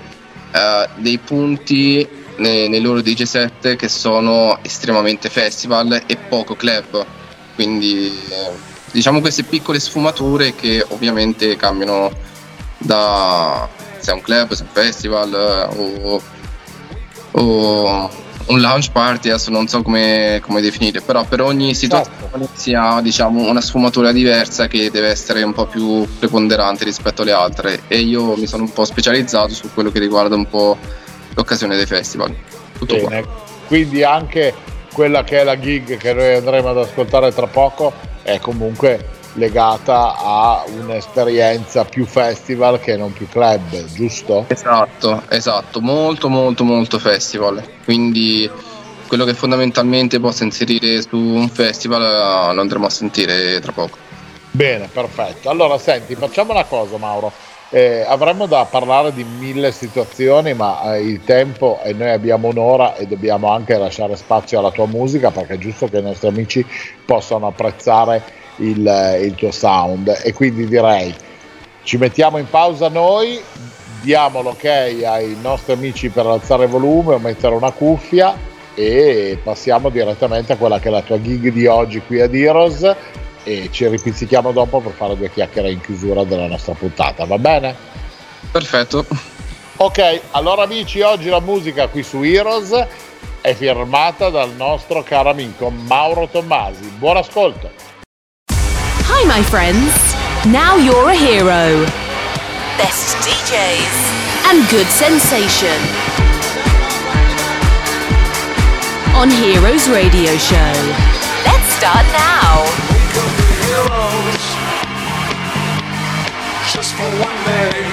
eh, 0.52 0.90
dei 0.98 1.18
punti 1.18 2.08
nei, 2.38 2.70
nei, 2.70 2.82
loro 2.82 3.02
DJ 3.02 3.24
set 3.24 3.76
che 3.76 3.90
sono 3.90 4.60
estremamente 4.62 5.32
festival 5.32 6.04
e 6.06 6.16
poco 6.16 6.54
club. 6.54 7.04
Quindi 7.56 8.06
eh, 8.30 8.52
diciamo 8.92 9.20
queste 9.20 9.42
piccole 9.42 9.80
sfumature 9.80 10.54
che 10.54 10.86
ovviamente 10.90 11.56
cambiano 11.56 12.12
da 12.78 13.68
se 14.04 14.12
è 14.12 14.14
un 14.14 14.22
club, 14.22 14.52
se 14.52 14.64
è 14.64 14.66
un 14.66 14.74
festival 14.74 15.34
eh, 15.34 16.12
o, 16.12 16.22
o 17.32 18.12
un 18.48 18.60
launch 18.60 18.92
party, 18.92 19.30
adesso 19.30 19.50
non 19.50 19.68
so 19.68 19.82
come, 19.82 20.42
come 20.46 20.60
definire, 20.60 21.00
però 21.00 21.24
per 21.24 21.40
ogni 21.42 21.74
situazione 21.74 22.18
certo. 22.30 22.50
si 22.54 22.74
ha 22.74 23.00
diciamo, 23.02 23.50
una 23.50 23.62
sfumatura 23.62 24.12
diversa 24.12 24.68
che 24.68 24.92
deve 24.92 25.08
essere 25.08 25.42
un 25.44 25.54
po' 25.54 25.66
più 25.66 26.06
preponderante 26.20 26.84
rispetto 26.84 27.22
alle 27.22 27.32
altre 27.32 27.84
e 27.88 28.00
io 28.00 28.36
mi 28.36 28.46
sono 28.46 28.64
un 28.64 28.74
po' 28.74 28.84
specializzato 28.84 29.54
su 29.54 29.70
quello 29.74 29.92
che 29.92 30.00
riguarda 30.00 30.36
un 30.36 30.50
po' 30.50 30.78
l'occasione 31.34 31.78
dei 31.78 31.86
festival. 31.86 32.36
Tutto 32.78 32.96
Bene. 32.96 33.24
qua. 33.24 33.42
Quindi 33.68 34.04
anche 34.04 34.54
quella 34.92 35.24
che 35.24 35.40
è 35.40 35.44
la 35.46 35.58
gig 35.58 35.96
che 35.96 36.14
noi 36.14 36.36
andremo 36.36 36.70
ad 36.70 36.78
ascoltare 36.78 37.34
tra 37.34 37.48
poco 37.48 37.94
è 38.22 38.40
comunque 38.40 39.22
legata 39.34 40.16
a 40.18 40.64
un'esperienza 40.68 41.86
più 41.86 42.06
festival 42.06 42.80
che 42.80 42.98
non 42.98 43.14
più 43.14 43.28
club, 43.28 43.86
giusto? 43.94 44.46
Esatto, 44.48 45.24
esatto, 45.30 45.82
molto 45.82 46.30
molto 46.30 46.64
molto 46.64 47.00
festival. 47.00 47.64
Quindi 47.84 48.50
quello 49.08 49.26
che 49.26 49.34
fondamentalmente 49.34 50.20
posso 50.20 50.44
inserire 50.44 51.02
su 51.02 51.18
un 51.18 51.50
festival 51.50 52.02
eh, 52.02 52.54
lo 52.54 52.62
andremo 52.62 52.86
a 52.86 52.90
sentire 52.90 53.60
tra 53.60 53.72
poco. 53.72 53.98
Bene, 54.52 54.88
perfetto. 54.92 55.50
Allora 55.50 55.78
senti, 55.78 56.16
facciamo 56.16 56.52
una 56.52 56.66
cosa 56.66 56.98
Mauro. 56.98 57.32
Eh, 57.70 58.06
avremmo 58.08 58.46
da 58.46 58.66
parlare 58.66 59.12
di 59.12 59.24
mille 59.24 59.72
situazioni, 59.72 60.54
ma 60.54 60.94
eh, 60.94 61.02
il 61.02 61.24
tempo 61.24 61.80
e 61.84 61.94
noi 61.94 62.12
abbiamo 62.12 62.50
un'ora 62.50 62.96
e 62.96 63.08
dobbiamo 63.08 63.50
anche 63.50 63.76
lasciare 63.80 64.16
spazio 64.16 64.60
alla 64.60 64.70
tua 64.70 64.86
musica 64.86 65.32
perché 65.32 65.56
è 65.56 65.58
giusto 65.58 65.88
che 65.88 65.98
i 65.98 66.04
nostri 66.04 66.28
amici 66.28 66.64
possano 67.04 67.48
apprezzare 67.48 68.22
il, 68.58 69.20
il 69.22 69.36
tuo 69.36 69.52
sound 69.52 70.22
e 70.24 70.34
quindi 70.34 70.68
direi 70.68 71.14
ci 71.84 71.98
mettiamo 71.98 72.38
in 72.38 72.50
pausa 72.50 72.90
noi 72.90 73.42
diamo 74.02 74.42
l'ok 74.42 74.66
ai 74.66 75.38
nostri 75.42 75.74
amici 75.74 76.10
per 76.10 76.26
alzare 76.26 76.68
volume 76.68 77.16
o 77.16 77.20
mettere 77.20 77.56
una 77.56 77.72
cuffia 77.72 78.36
e 78.76 79.40
passiamo 79.42 79.90
direttamente 79.90 80.54
a 80.54 80.58
quella 80.58 80.80
che 80.80 80.88
è 80.90 80.92
la 80.92 81.02
tua 81.02 81.22
gig 81.22 81.52
di 81.52 81.68
oggi 81.68 82.02
qui 82.06 82.20
ad 82.22 82.34
Heroes 82.34 82.96
e 83.44 83.70
ci 83.72 83.88
ripizzichiamo 83.88 84.52
dopo 84.52 84.80
per 84.80 84.94
fare 84.94 85.16
due 85.18 85.30
chiacchiere 85.30 85.72
in 85.72 85.82
chiusura 85.82 86.24
della 86.24 86.48
nostra 86.48 86.74
puntata, 86.74 87.26
va 87.26 87.38
bene? 87.38 87.76
Perfetto. 88.52 89.06
Ok, 89.78 90.22
allora 90.32 90.64
amici, 90.64 91.02
oggi 91.02 91.30
la 91.30 91.42
musica 91.42 91.88
qui 91.88 92.04
su 92.04 92.22
Heroes 92.24 92.88
è 93.42 93.54
firmata 93.54 94.30
dal 94.30 94.54
nostro 94.56 95.04
caro 95.04 95.30
amico 95.30 95.70
Mauro 95.70 96.28
Tommasi. 96.28 96.90
Buon 96.98 97.18
ascolto! 97.18 97.93
Hi, 99.16 99.22
my 99.30 99.44
friends. 99.46 99.94
Now 100.50 100.76
you're 100.76 101.10
a 101.10 101.14
hero. 101.14 101.86
Best 102.82 103.14
DJs 103.22 103.94
and 104.50 104.66
good 104.74 104.90
sensation. 104.90 105.78
On 109.14 109.30
Heroes 109.30 109.86
Radio 109.88 110.34
Show. 110.42 110.74
Let's 111.46 111.70
start 111.78 112.10
now. 112.10 112.66
Heroes. 113.70 114.46
Just 116.74 116.98
for 116.98 117.06
one 117.22 117.38
day. 117.46 117.86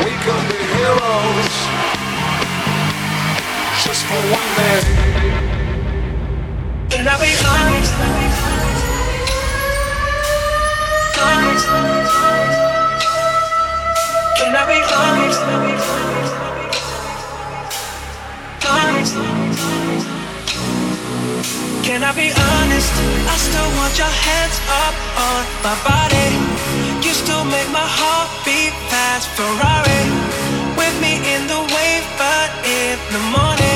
We 0.00 0.16
could 0.24 0.44
be 0.48 0.64
heroes. 0.80 1.54
Just 3.84 4.02
for 4.08 4.20
one 4.32 4.48
day. 4.56 4.80
Can 6.88 7.06
I 7.06 7.20
be 7.20 7.36
honest? 7.44 8.25
Can 14.36 14.52
I 14.54 14.62
be. 14.68 14.76
Can 21.86 22.02
I 22.04 22.12
be 22.12 22.28
honest? 22.28 22.92
I 23.32 23.36
still 23.40 23.70
want 23.78 23.96
your 23.96 24.12
hands 24.26 24.60
up 24.84 24.94
on 25.16 25.42
my 25.64 25.76
body. 25.88 26.28
You 27.06 27.14
still 27.14 27.44
make 27.44 27.70
my 27.72 27.88
heart 27.98 28.28
beat 28.44 28.74
fast. 28.90 29.28
Ferrari 29.36 30.02
with 30.76 30.94
me 31.00 31.16
in 31.32 31.46
the 31.46 31.60
wave, 31.72 32.06
but 32.20 32.50
in 32.66 32.98
the 33.12 33.22
morning. 33.32 33.75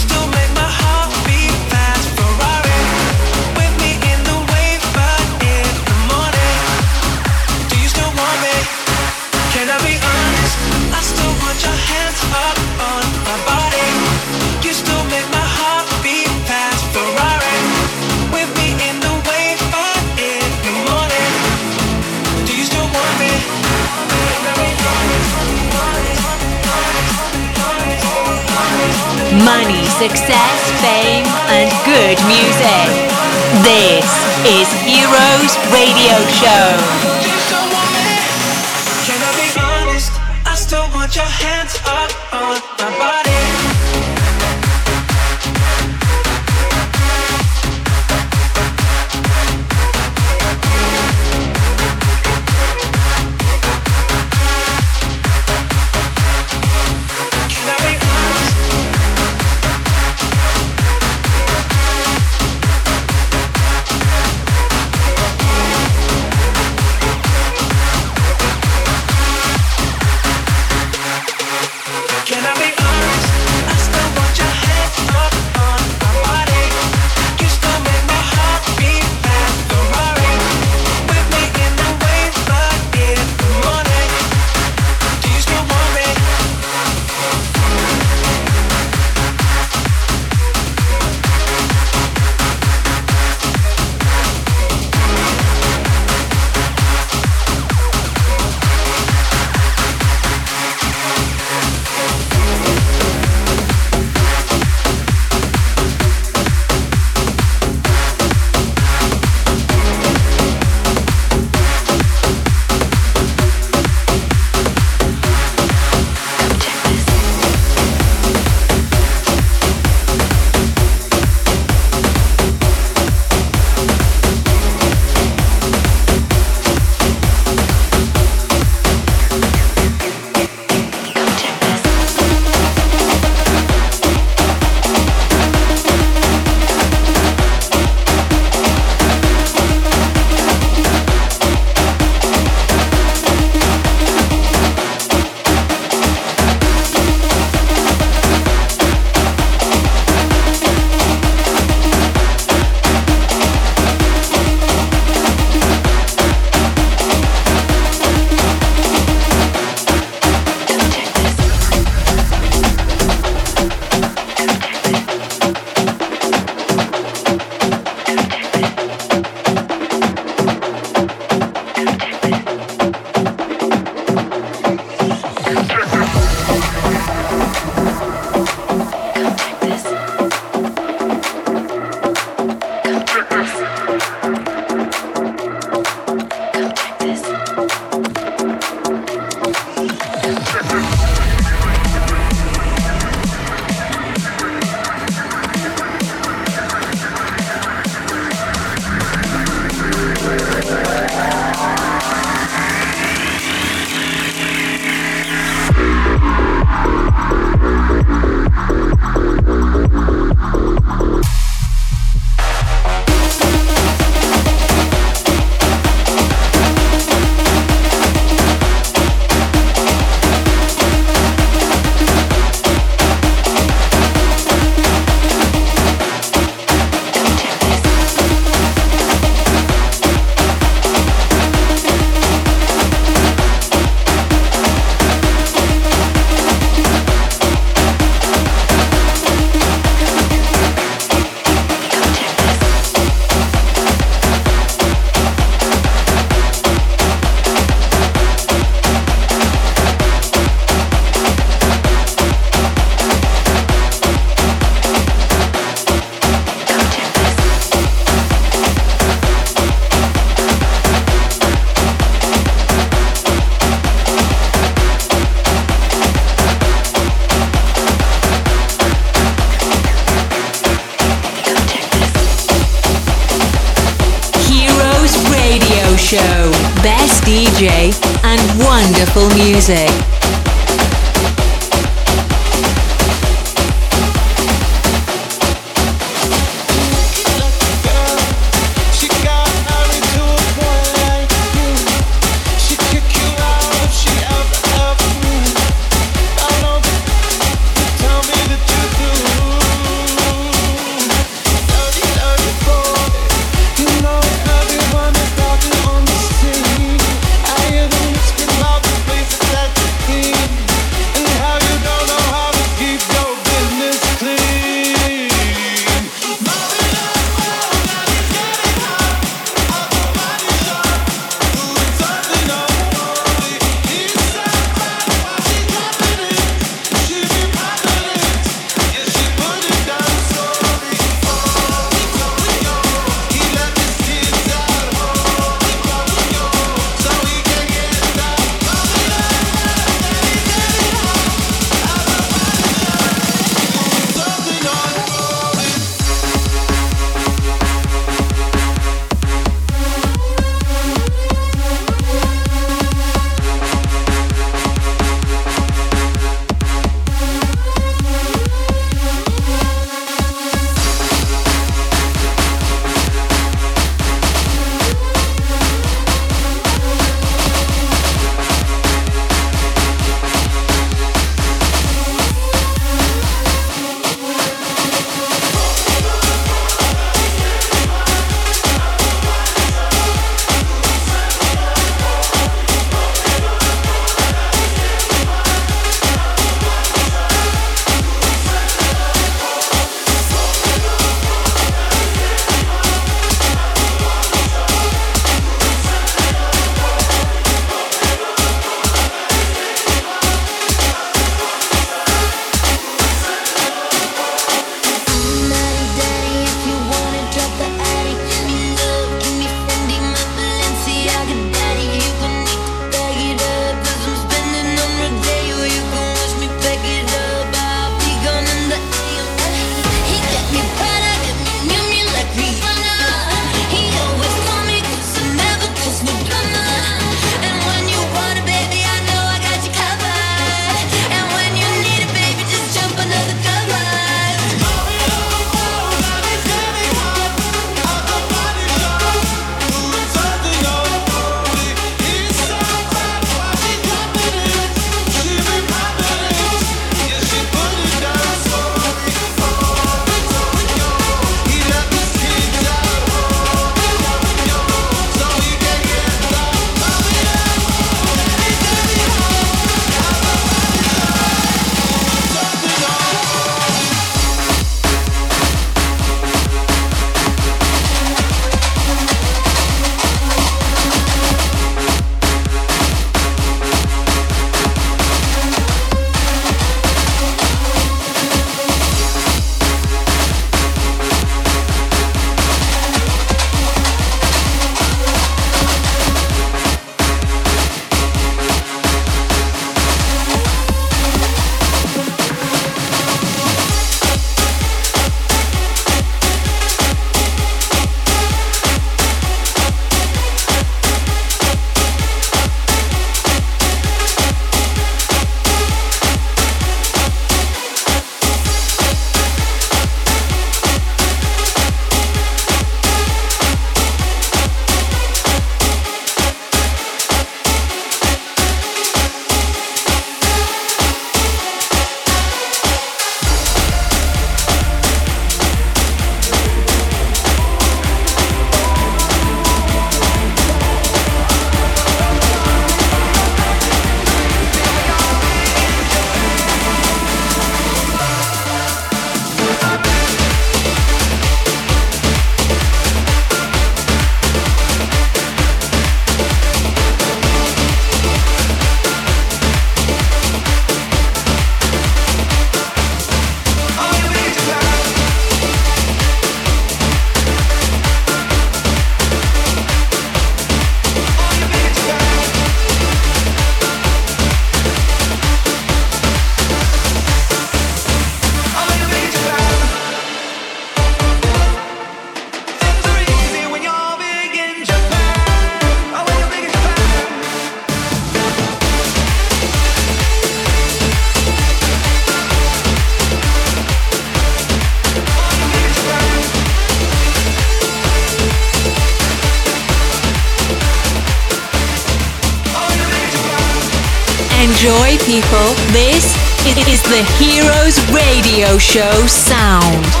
Show 598.61 599.07
sound. 599.07 600.00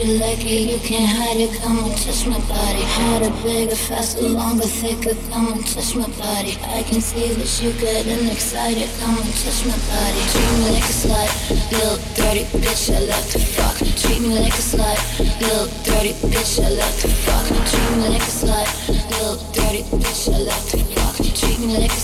You 0.00 0.18
like 0.18 0.40
it, 0.44 0.64
you 0.72 0.78
can't 0.80 1.04
hide 1.04 1.36
it. 1.36 1.52
Come 1.60 1.84
and 1.84 1.96
touch 1.96 2.26
my 2.26 2.40
body. 2.48 2.82
Harder, 2.96 3.30
bigger, 3.42 3.76
faster, 3.76 4.22
longer, 4.22 4.64
thicker. 4.64 5.14
Come 5.30 5.52
and 5.52 5.66
touch 5.66 5.94
my 5.94 6.08
body. 6.16 6.56
I 6.64 6.82
can 6.82 7.00
see 7.00 7.28
that 7.34 7.50
you 7.60 7.72
getting 7.76 8.28
excited. 8.28 8.88
Come 9.00 9.16
and 9.20 9.34
touch 9.36 9.60
my 9.68 9.76
body. 9.92 10.20
Treat 10.32 10.50
me 10.56 10.72
like 10.72 10.88
a 10.88 10.94
slut, 10.94 11.30
little 11.72 11.98
dirty 12.16 12.44
bitch. 12.56 12.88
I 12.94 13.00
love 13.04 13.26
to 13.32 13.38
fuck. 13.38 13.76
Treat 14.00 14.20
me 14.22 14.38
like 14.40 14.56
a 14.56 14.64
slut, 14.64 14.98
little 15.40 15.68
dirty 15.84 16.12
bitch. 16.24 16.60
I 16.64 16.68
love 16.70 16.96
to 17.00 17.08
fuck. 17.08 17.46
Treat 17.68 17.90
me 17.96 18.08
like 18.08 18.24
a 18.24 18.32
slut, 18.32 18.68
little 18.88 19.36
dirty 19.52 19.82
bitch. 20.00 20.32
I 20.32 20.38
love 20.48 20.64
to 20.70 20.78
fuck. 20.96 21.16
Treat 21.36 21.58
me 21.60 21.76
like 21.76 21.92
a 21.92 22.00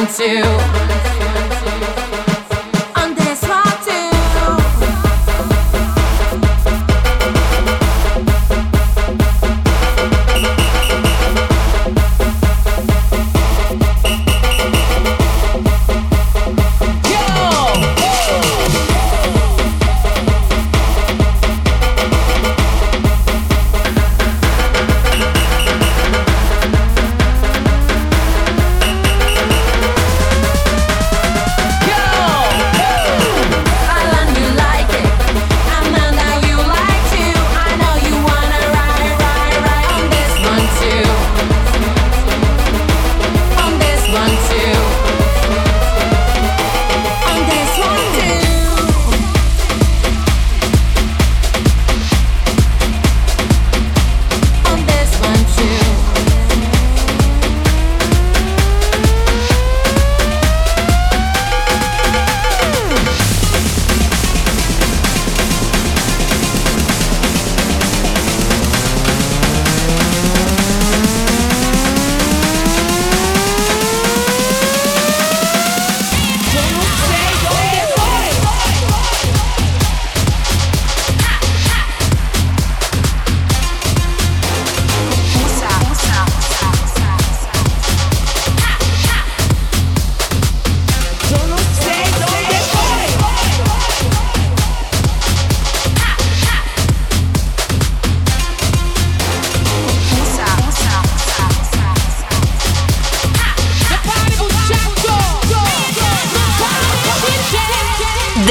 want 0.00 0.16
to. 0.16 1.09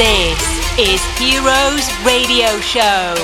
This 0.00 0.40
is 0.78 1.04
Heroes 1.18 1.90
Radio 2.06 2.58
Show. 2.60 3.14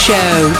Show. 0.07 0.56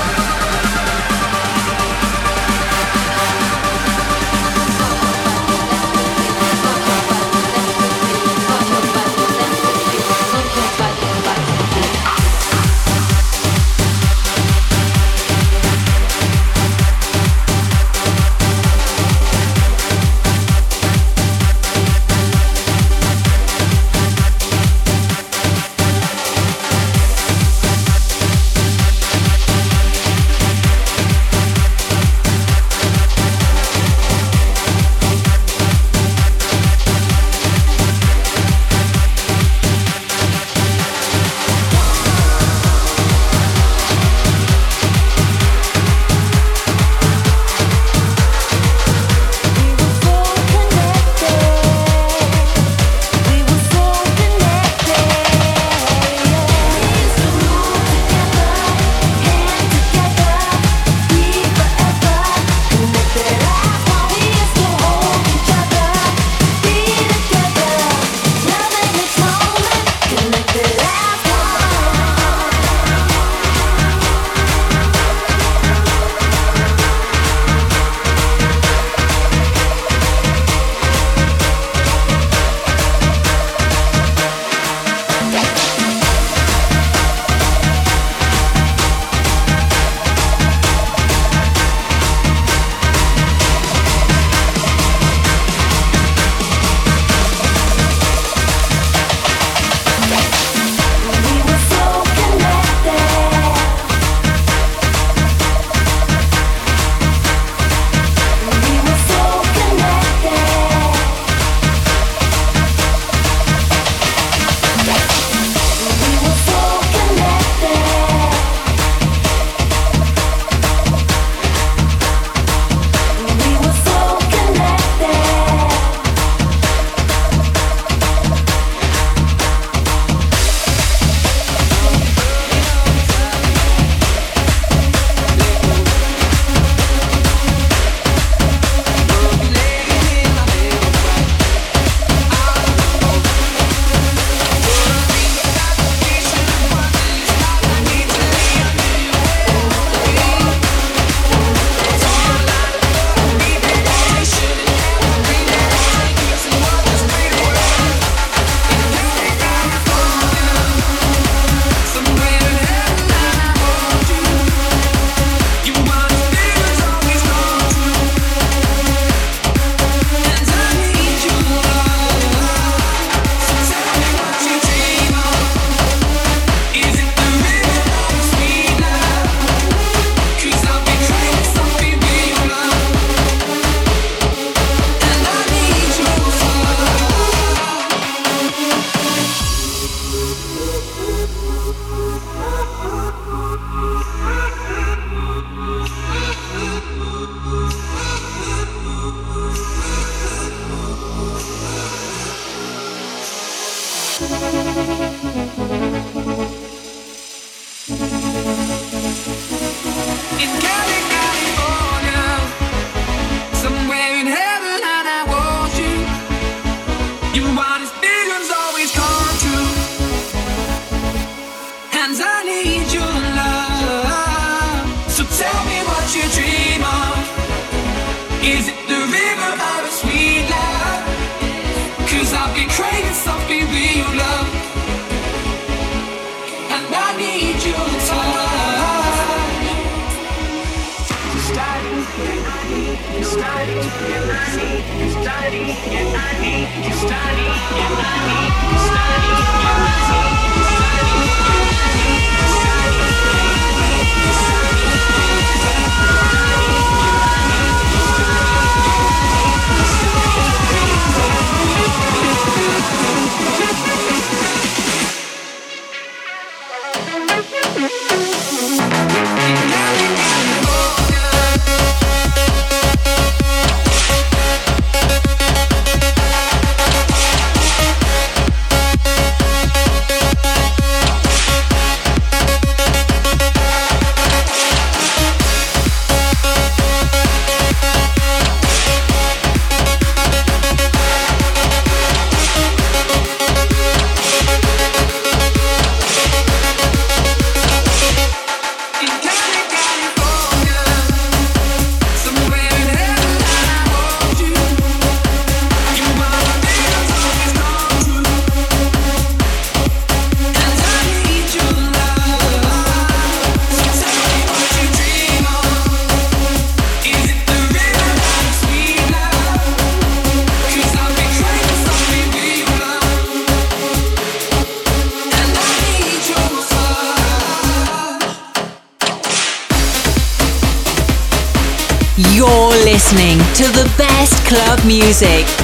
Music, 334.87 335.56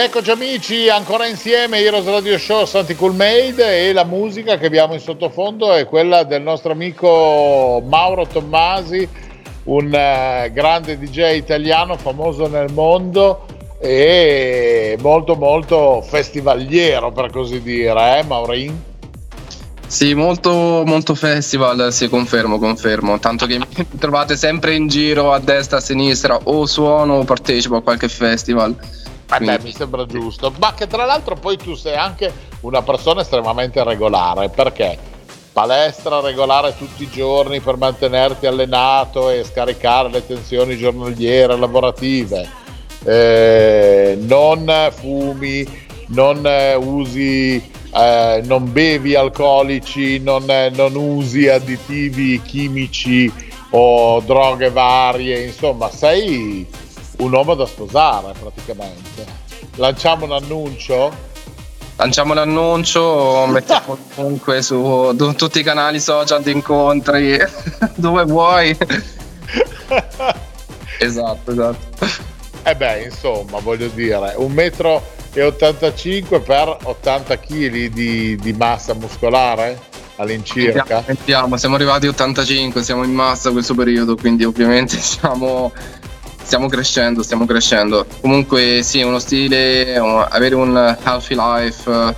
Rieccoci 0.00 0.30
amici, 0.30 0.88
ancora 0.88 1.26
insieme 1.26 1.80
Heroes 1.80 2.06
Radio 2.06 2.38
Show 2.38 2.64
Santi 2.64 2.96
Cool 2.96 3.14
Made 3.14 3.86
e 3.86 3.92
la 3.92 4.04
musica 4.04 4.56
che 4.56 4.64
abbiamo 4.64 4.94
in 4.94 4.98
sottofondo 4.98 5.74
è 5.74 5.84
quella 5.84 6.22
del 6.22 6.40
nostro 6.40 6.72
amico 6.72 7.82
Mauro 7.84 8.26
Tommasi, 8.26 9.06
un 9.64 9.84
uh, 9.88 10.50
grande 10.50 10.98
DJ 10.98 11.36
italiano 11.36 11.98
famoso 11.98 12.48
nel 12.48 12.72
mondo 12.72 13.44
e 13.78 14.96
molto 15.02 15.34
molto 15.34 16.00
festivaliero 16.00 17.12
per 17.12 17.30
così 17.30 17.60
dire, 17.60 18.20
eh 18.20 18.22
Maurin? 18.22 18.82
Sì, 19.86 20.14
molto, 20.14 20.82
molto 20.86 21.14
festival, 21.14 21.92
sì, 21.92 22.08
confermo, 22.08 22.58
confermo. 22.58 23.18
Tanto 23.18 23.44
che 23.44 23.58
mi 23.58 23.66
trovate 23.98 24.36
sempre 24.36 24.74
in 24.76 24.86
giro 24.86 25.32
a 25.32 25.40
destra, 25.40 25.76
a 25.76 25.80
sinistra, 25.80 26.38
o 26.44 26.64
suono 26.64 27.16
o 27.16 27.24
partecipo 27.24 27.76
a 27.76 27.82
qualche 27.82 28.08
festival. 28.08 28.74
Vabbè, 29.30 29.60
mi 29.62 29.72
sembra 29.72 30.04
giusto. 30.06 30.52
Ma 30.58 30.74
che 30.74 30.86
tra 30.86 31.04
l'altro 31.04 31.36
poi 31.36 31.56
tu 31.56 31.74
sei 31.74 31.96
anche 31.96 32.32
una 32.60 32.82
persona 32.82 33.20
estremamente 33.20 33.82
regolare, 33.84 34.48
perché 34.48 34.98
palestra 35.52 36.20
regolare 36.20 36.76
tutti 36.76 37.04
i 37.04 37.10
giorni 37.10 37.60
per 37.60 37.76
mantenerti 37.76 38.46
allenato 38.46 39.30
e 39.30 39.44
scaricare 39.44 40.10
le 40.10 40.26
tensioni 40.26 40.76
giornaliere, 40.76 41.56
lavorative. 41.56 42.48
Eh, 43.04 44.18
non 44.20 44.90
fumi, 44.90 45.66
non 46.08 46.44
eh, 46.44 46.74
usi, 46.74 47.70
eh, 47.94 48.42
non 48.44 48.72
bevi 48.72 49.14
alcolici, 49.14 50.18
non, 50.18 50.50
eh, 50.50 50.70
non 50.70 50.94
usi 50.96 51.48
additivi 51.48 52.42
chimici 52.42 53.32
o 53.70 54.20
droghe 54.20 54.70
varie, 54.70 55.44
insomma, 55.44 55.88
sei 55.88 56.66
un 57.20 57.32
uomo 57.32 57.54
da 57.54 57.66
sposare 57.66 58.32
praticamente. 58.38 59.26
Lanciamo 59.76 60.24
un 60.24 60.32
annuncio? 60.32 61.28
Lanciamo 61.96 62.32
l'annuncio, 62.32 63.46
mettiamo 63.46 63.96
comunque 64.16 64.62
su 64.62 65.14
tutti 65.36 65.60
i 65.60 65.62
canali 65.62 66.00
social 66.00 66.42
di 66.42 66.50
incontri, 66.50 67.38
dove 67.94 68.24
vuoi. 68.24 68.76
esatto, 70.98 71.50
esatto. 71.50 72.04
E 72.62 72.70
eh 72.70 72.76
beh, 72.76 73.02
insomma, 73.02 73.58
voglio 73.60 73.88
dire, 73.88 74.32
un 74.36 74.52
metro 74.52 75.02
e 75.32 75.42
85 75.42 76.40
per 76.40 76.76
80 76.82 77.38
kg 77.38 77.86
di, 77.86 78.36
di 78.36 78.52
massa 78.54 78.94
muscolare 78.94 79.78
all'incirca. 80.16 81.02
Sentiamo, 81.04 81.56
siamo 81.58 81.74
arrivati 81.74 82.06
a 82.06 82.10
85, 82.10 82.82
siamo 82.82 83.04
in 83.04 83.12
massa 83.12 83.50
questo 83.50 83.74
periodo, 83.74 84.16
quindi 84.16 84.44
ovviamente 84.44 84.98
siamo 84.98 85.72
stiamo 86.50 86.66
crescendo, 86.66 87.22
stiamo 87.22 87.46
crescendo. 87.46 88.04
Comunque 88.20 88.80
sì, 88.82 89.02
uno 89.02 89.20
stile, 89.20 89.96
avere 89.96 90.56
un 90.56 90.76
healthy 90.76 91.36
life 91.36 92.16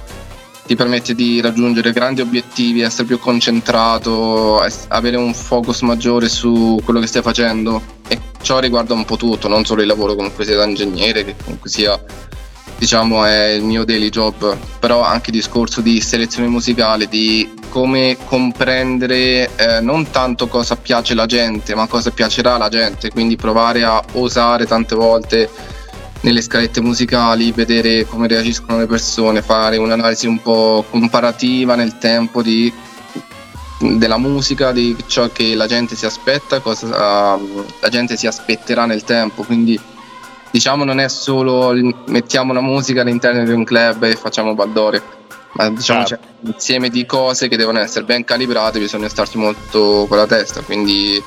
ti 0.65 0.75
permette 0.75 1.15
di 1.15 1.43
raggiungere 1.43 1.93
grandi 1.93 2.23
obiettivi, 2.23 2.81
essere 2.81 3.05
più 3.05 3.19
concentrato, 3.19 4.65
avere 4.89 5.19
un 5.19 5.35
focus 5.35 5.83
maggiore 5.83 6.31
su 6.31 6.81
quello 6.83 6.99
che 7.01 7.09
stai 7.09 7.21
facendo 7.21 7.83
e 8.09 8.19
ciò 8.41 8.59
riguarda 8.59 8.95
un 8.95 9.05
po' 9.05 9.19
tutto, 9.19 9.49
non 9.49 9.67
solo 9.67 9.83
il 9.83 9.87
lavoro 9.87 10.15
comunque 10.15 10.47
sia 10.47 10.57
da 10.57 10.65
ingegnere, 10.65 11.27
che 11.27 11.35
comunque 11.37 11.69
sia 11.69 12.03
diciamo 12.83 13.25
è 13.25 13.51
il 13.51 13.63
mio 13.63 13.85
daily 13.85 14.09
job, 14.09 14.57
però 14.81 15.05
anche 15.05 15.31
il 15.31 15.37
discorso 15.37 15.81
di 15.81 16.01
selezione 16.01 16.49
musicale, 16.49 17.07
di 17.07 17.49
come 17.69 18.17
comprendere 18.25 19.49
eh, 19.55 19.81
non 19.81 20.11
tanto 20.11 20.49
cosa 20.49 20.75
piace 20.75 21.15
la 21.15 21.27
gente, 21.27 21.77
ma 21.77 21.87
cosa 21.87 22.11
piacerà 22.11 22.57
alla 22.57 22.69
gente, 22.69 23.11
quindi 23.11 23.37
provare 23.37 23.85
a 23.85 24.03
osare 24.15 24.67
tante 24.67 24.97
volte 24.97 25.49
nelle 26.23 26.43
scalette 26.43 26.81
musicali, 26.81 27.53
vedere 27.53 28.05
come 28.05 28.27
reagiscono 28.27 28.81
le 28.81 28.87
persone, 28.87 29.43
fare 29.43 29.77
un'analisi 29.77 30.27
un 30.27 30.43
po' 30.43 30.85
comparativa 30.91 31.77
nel 31.77 31.99
tempo 31.99 32.43
di, 32.43 32.73
della 33.79 34.19
musica, 34.19 34.73
di 34.73 34.97
ciò 35.07 35.29
che 35.29 35.55
la 35.55 35.69
gente 35.69 35.95
si 35.95 36.05
aspetta, 36.05 36.59
cosa 36.59 36.89
la 36.89 37.89
gente 37.89 38.17
si 38.17 38.27
aspetterà 38.27 38.87
nel 38.87 39.05
tempo. 39.05 39.45
Quindi 39.45 39.79
diciamo 40.53 40.85
non 40.85 41.01
è 41.01 41.09
solo 41.09 41.73
mettiamo 42.07 42.53
una 42.53 42.61
musica 42.61 43.01
all'interno 43.01 43.43
di 43.43 43.53
un 43.53 43.65
club 43.65 44.03
e 44.05 44.15
facciamo 44.17 44.55
baldoria, 44.55 45.03
ma 45.53 45.71
diciamo 45.71 46.05
certo. 46.05 46.25
c'è 46.25 46.31
un 46.41 46.53
insieme 46.55 46.91
di 46.91 47.07
cose 47.07 47.49
che 47.49 47.57
devono 47.57 47.79
essere 47.79 48.05
ben 48.05 48.23
calibrate, 48.23 48.79
bisogna 48.79 49.09
starci 49.09 49.39
molto 49.39 50.07
con 50.07 50.19
la 50.19 50.27
testa. 50.27 50.61
Quindi 50.61 51.21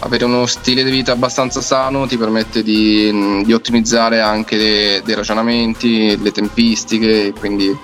avere 0.00 0.24
uno 0.24 0.44
stile 0.46 0.82
di 0.82 0.90
vita 0.90 1.12
abbastanza 1.12 1.60
sano 1.60 2.06
ti 2.06 2.18
permette 2.18 2.64
di, 2.64 3.42
di 3.44 3.52
ottimizzare 3.52 4.20
anche 4.20 4.56
dei, 4.56 5.02
dei, 5.02 5.14
ragionamenti, 5.14 6.20
le 6.20 6.32
tempistiche, 6.32 7.32
quindi, 7.38 7.76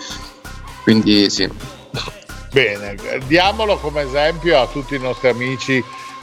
quindi 0.82 1.30
sì. 1.30 1.48
Bene, 2.52 2.96
diamolo 3.28 3.78
come 3.78 4.02
esempio 4.02 4.58
a 4.60 4.66
tutti 4.66 4.96
i 4.96 4.98
nostri 4.98 5.28
amici 5.28 5.82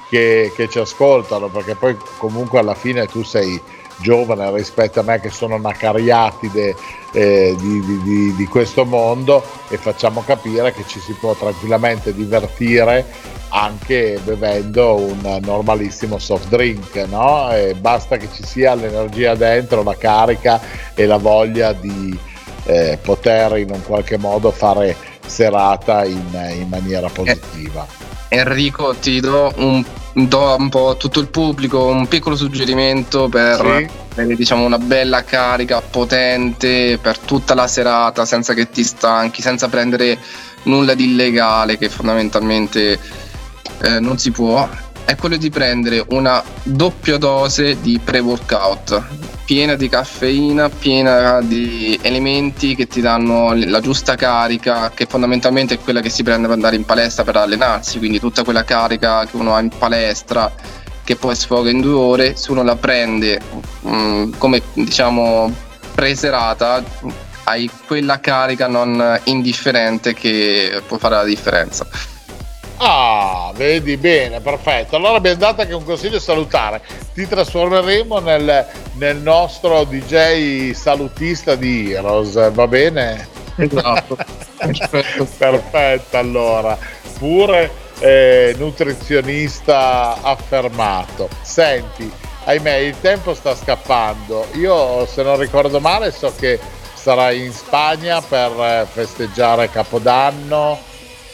che, 0.10 0.52
che 0.54 0.68
ci 0.68 0.78
ascoltano, 0.78 1.48
perché 1.48 1.76
poi 1.76 1.96
comunque 2.18 2.60
alla 2.60 2.76
fine 2.76 3.06
tu 3.08 3.24
sei 3.24 3.60
giovane 4.00 4.52
rispetto 4.52 5.00
a 5.00 5.04
me 5.04 5.20
che 5.20 5.30
sono 5.30 5.56
una 5.56 5.74
cariatide 5.74 6.76
eh, 7.14 7.56
di, 7.60 8.02
di, 8.04 8.36
di, 8.36 8.46
questo 8.46 8.86
mondo 8.86 9.44
e 9.70 9.78
facciamo 9.78 10.24
capire 10.26 10.74
che 10.74 10.84
ci 10.88 11.00
si 11.00 11.14
può 11.14 11.34
tranquillamente 11.34 12.14
divertire 12.14 13.06
anche 13.50 14.20
bevendo 14.24 14.96
un 14.96 15.40
normalissimo 15.42 16.18
soft 16.18 16.50
drink, 16.50 16.96
no? 17.10 17.52
E 17.52 17.76
basta 17.76 18.18
che 18.18 18.28
ci 18.34 18.44
sia 18.46 18.76
l'energia 18.76 19.36
dentro, 19.36 19.84
la 19.84 19.96
carica 19.96 20.60
e 20.94 21.06
la 21.06 21.18
voglia 21.18 21.72
di 21.74 22.18
eh, 22.66 23.00
poter 23.02 23.58
in 23.58 23.72
un 23.72 23.84
qualche 23.84 24.18
modo 24.18 24.52
fare 24.52 24.96
serata 25.26 26.04
in, 26.06 26.56
in 26.60 26.68
maniera 26.68 27.08
positiva. 27.10 27.86
Enrico, 28.30 28.94
ti 28.96 29.22
do 29.22 29.54
un, 29.58 29.84
do 30.26 30.56
un 30.58 30.70
po' 30.70 30.90
a 30.90 30.96
tutto 30.96 31.20
il 31.20 31.28
pubblico 31.28 31.86
un 31.86 32.08
piccolo 32.08 32.36
suggerimento 32.36 33.30
per 33.30 33.56
sì. 33.56 33.90
avere 34.14 34.36
diciamo, 34.36 34.66
una 34.66 34.80
bella 34.80 35.24
carica 35.24 35.82
potente 35.82 36.98
per 37.00 37.20
tutta 37.20 37.54
la 37.54 37.68
serata 37.68 38.26
senza 38.26 38.54
che 38.54 38.70
ti 38.70 38.84
stanchi, 38.84 39.42
senza 39.44 39.68
prendere 39.68 40.18
nulla 40.64 40.96
di 40.96 41.12
illegale 41.12 41.78
che 41.78 41.90
fondamentalmente 41.90 43.00
eh, 43.82 44.00
non 44.00 44.18
si 44.18 44.32
può 44.32 44.68
è 45.08 45.16
quello 45.16 45.38
di 45.38 45.50
prendere 45.50 46.06
una 46.10 46.44
doppia 46.64 47.18
dose 47.18 47.80
di 47.80 47.98
pre-workout 47.98 49.02
piena 49.46 49.76
di 49.76 49.88
caffeina, 49.88 50.68
piena 50.68 51.42
di 51.42 51.98
elementi 52.02 52.76
che 52.76 52.88
ti 52.88 53.00
danno 53.00 53.54
la 53.56 53.80
giusta 53.80 54.16
carica, 54.16 54.92
che 54.94 55.06
fondamentalmente 55.06 55.76
è 55.76 55.80
quella 55.80 56.02
che 56.02 56.10
si 56.10 56.24
prende 56.24 56.48
per 56.48 56.58
andare 56.58 56.76
in 56.76 56.84
palestra 56.84 57.24
per 57.24 57.38
allenarsi, 57.38 58.00
quindi 58.00 58.20
tutta 58.20 58.44
quella 58.44 58.66
carica 58.66 59.26
che 59.26 59.38
uno 59.38 59.56
ha 59.56 59.62
in 59.62 59.70
palestra 59.70 60.54
che 61.06 61.16
poi 61.16 61.34
sfoga 61.38 61.70
in 61.70 61.80
due 61.80 61.94
ore, 61.94 62.36
se 62.36 62.52
uno 62.52 62.62
la 62.64 62.76
prende 62.76 63.40
mh, 63.84 63.90
mm, 63.90 64.32
come 64.38 64.62
diciamo 64.74 65.56
preserata, 65.96 66.84
hai 67.46 67.72
quella 67.86 68.20
carica 68.20 68.68
non 68.68 69.22
indifferente 69.24 70.14
che 70.14 70.82
può 70.86 70.98
fare 70.98 71.16
la 71.16 71.24
differenza. 71.24 71.88
Ah, 72.80 73.52
vedi 73.56 73.98
bene, 73.98 74.40
perfetto. 74.40 74.96
Allora 74.98 75.18
abbiamo 75.18 75.38
dato 75.38 75.62
anche 75.62 75.74
un 75.74 75.84
consiglio 75.84 76.20
salutare. 76.20 76.82
Ti 77.14 77.28
trasformeremo 77.28 78.20
nel, 78.20 78.68
nel 78.94 79.18
nostro 79.18 79.84
DJ 79.84 80.72
salutista 80.74 81.56
di 81.56 81.92
Heroes, 81.92 82.52
va 82.52 82.68
bene? 82.68 83.28
Esatto. 83.56 84.16
perfetto, 85.38 86.18
allora. 86.18 86.78
Pure 87.18 87.72
eh, 88.00 88.54
nutrizionista 88.60 90.22
affermato. 90.22 91.30
Senti, 91.42 92.12
ahimè, 92.44 92.76
il 92.76 93.00
tempo 93.02 93.34
sta 93.34 93.56
scappando. 93.56 94.46
Io, 94.54 95.08
se 95.08 95.24
non 95.24 95.40
ricordo 95.40 95.80
male, 95.80 96.12
so 96.12 96.32
che 96.38 96.60
sarai 96.94 97.44
in 97.44 97.54
Spagna 97.54 98.22
per 98.22 98.52
eh, 98.52 98.88
festeggiare 98.88 99.72
Capodanno 99.72 100.87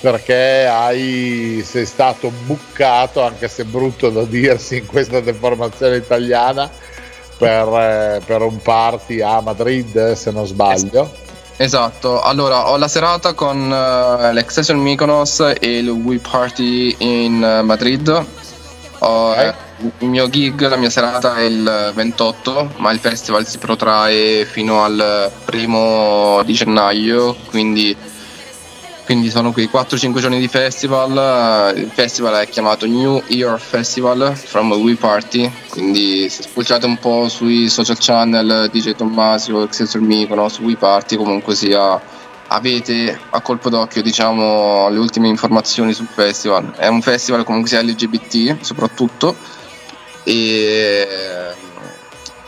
perché 0.04 0.68
hai, 0.70 1.64
sei 1.66 1.86
stato 1.86 2.30
buccato, 2.30 3.24
anche 3.24 3.48
se 3.48 3.64
brutto 3.64 4.10
da 4.10 4.24
dirsi 4.26 4.80
in 4.80 4.86
questa 4.86 5.22
deformazione 5.22 5.96
italiana, 5.96 6.70
per, 7.38 7.68
eh, 7.70 8.22
per 8.26 8.42
un 8.42 8.62
party 8.62 9.22
a 9.22 9.40
Madrid, 9.40 10.12
se 10.12 10.32
non 10.32 10.46
sbaglio. 10.46 11.10
Esatto, 11.56 12.20
allora 12.20 12.70
ho 12.70 12.76
la 12.76 12.90
serata 12.90 13.32
con 13.32 13.62
uh, 13.62 14.34
l'Excession 14.34 14.78
Mykonos 14.78 15.54
e 15.58 15.78
il 15.78 15.88
We 15.88 16.18
Party 16.18 16.94
in 16.98 17.36
uh, 17.36 17.64
Madrid. 17.64 18.26
Ho, 19.00 19.32
okay. 19.32 19.54
Il 20.00 20.10
mio 20.10 20.28
gig, 20.28 20.68
la 20.68 20.76
mia 20.76 20.90
serata 20.90 21.38
è 21.38 21.44
il 21.44 21.92
28, 21.94 22.72
ma 22.76 22.92
il 22.92 23.00
festival 23.00 23.48
si 23.48 23.58
protrae 23.58 24.44
fino 24.44 24.84
al 24.84 25.32
primo 25.46 26.42
di 26.44 26.52
gennaio, 26.52 27.38
quindi 27.50 27.96
quindi 29.14 29.30
sono 29.30 29.52
qui 29.52 29.70
4-5 29.72 30.20
giorni 30.20 30.40
di 30.40 30.48
festival. 30.48 31.72
Il 31.78 31.92
festival 31.94 32.44
è 32.44 32.50
chiamato 32.50 32.88
New 32.88 33.22
Year 33.28 33.60
Festival 33.60 34.36
from 34.36 34.72
We 34.72 34.96
Party. 34.96 35.52
Quindi 35.70 36.28
se 36.30 36.42
spulciate 36.42 36.88
un 36.88 36.98
po' 36.98 37.30
sui 37.30 37.70
social 37.70 37.98
channel 38.00 38.72
DJ 38.72 38.96
Tommasio, 38.96 39.62
Excelsior 39.66 40.02
Mykono, 40.02 40.50
su 40.50 40.64
We 40.64 40.78
Party, 40.78 41.16
comunque 41.16 41.54
sia 41.54 42.02
avete 42.48 43.20
a 43.30 43.42
colpo 43.42 43.70
d'occhio 43.70 44.02
diciamo 44.02 44.90
le 44.90 44.98
ultime 44.98 45.28
informazioni 45.28 45.94
sul 45.94 46.08
festival. 46.12 46.74
È 46.76 46.88
un 46.88 47.04
festival 47.04 47.44
comunque 47.44 47.70
sia 47.70 47.84
LGBT 47.84 48.62
soprattutto 48.62 49.36
e 50.24 51.08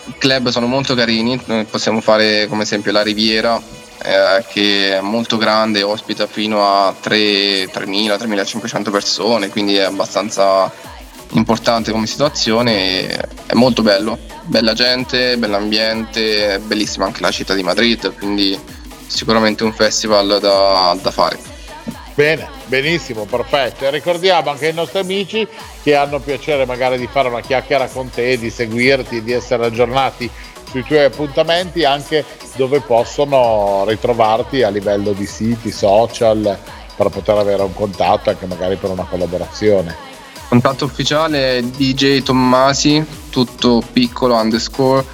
i 0.05 0.13
club 0.17 0.49
sono 0.49 0.65
molto 0.65 0.95
carini, 0.95 1.39
possiamo 1.69 2.01
fare 2.01 2.47
come 2.47 2.63
esempio 2.63 2.91
la 2.91 3.03
Riviera 3.03 3.83
eh, 4.05 4.45
che 4.47 4.97
è 4.97 5.01
molto 5.01 5.37
grande, 5.37 5.81
ospita 5.83 6.27
fino 6.27 6.63
a 6.63 6.93
3.000-3.500 7.01 8.91
persone, 8.91 9.49
quindi 9.49 9.75
è 9.75 9.83
abbastanza 9.83 10.71
importante 11.31 11.91
come 11.91 12.05
situazione 12.05 13.07
è 13.07 13.53
molto 13.53 13.81
bello, 13.81 14.17
bella 14.43 14.73
gente, 14.73 15.37
bell'ambiente, 15.37 16.59
bellissima 16.59 17.05
anche 17.05 17.21
la 17.21 17.31
città 17.31 17.53
di 17.53 17.63
Madrid, 17.63 18.13
quindi 18.15 18.57
sicuramente 19.07 19.63
un 19.63 19.73
festival 19.73 20.39
da, 20.39 20.95
da 21.01 21.11
fare. 21.11 21.53
Bene, 22.13 22.47
benissimo, 22.67 23.25
perfetto. 23.25 23.85
E 23.85 23.89
ricordiamo 23.89 24.49
anche 24.49 24.67
ai 24.67 24.73
nostri 24.73 24.99
amici 24.99 25.45
che 25.83 25.95
hanno 25.95 26.19
piacere 26.19 26.65
magari 26.65 26.97
di 26.97 27.07
fare 27.11 27.27
una 27.27 27.41
chiacchiera 27.41 27.87
con 27.87 28.09
te, 28.09 28.37
di 28.37 28.49
seguirti, 28.49 29.21
di 29.21 29.33
essere 29.33 29.65
aggiornati 29.65 30.29
sui 30.75 30.83
tuoi 30.83 31.05
appuntamenti 31.05 31.85
anche 31.85 32.25
dove 32.57 32.81
possono 32.81 33.85
ritrovarti 33.87 34.61
a 34.61 34.69
livello 34.69 35.13
di 35.13 35.25
siti, 35.25 35.71
social, 35.71 36.57
per 36.97 37.07
poter 37.07 37.37
avere 37.37 37.63
un 37.63 37.73
contatto 37.73 38.29
anche 38.29 38.45
magari 38.45 38.75
per 38.75 38.89
una 38.89 39.05
collaborazione. 39.05 39.95
Contatto 40.49 40.83
ufficiale 40.83 41.63
DJ 41.77 42.23
Tommasi, 42.23 43.05
tutto 43.29 43.81
piccolo 43.93 44.35
underscore, 44.35 45.05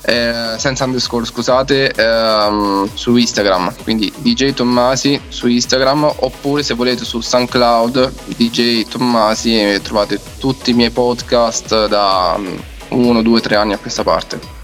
eh, 0.00 0.54
senza 0.56 0.84
underscore 0.84 1.26
scusate, 1.26 1.92
ehm, 1.92 2.88
su 2.94 3.16
Instagram, 3.16 3.74
quindi 3.82 4.10
DJ 4.16 4.54
Tommasi 4.54 5.20
su 5.28 5.46
Instagram 5.46 6.10
oppure 6.20 6.62
se 6.62 6.72
volete 6.72 7.04
su 7.04 7.20
SoundCloud 7.20 8.12
DJ 8.36 8.88
Tommasi 8.88 9.78
trovate 9.82 10.18
tutti 10.38 10.70
i 10.70 10.74
miei 10.74 10.90
podcast 10.90 11.86
da 11.86 12.40
uno, 12.88 13.22
due, 13.22 13.40
tre 13.42 13.56
anni 13.56 13.74
a 13.74 13.78
questa 13.78 14.02
parte. 14.02 14.55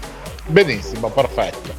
Benissimo, 0.45 1.09
perfetto. 1.09 1.73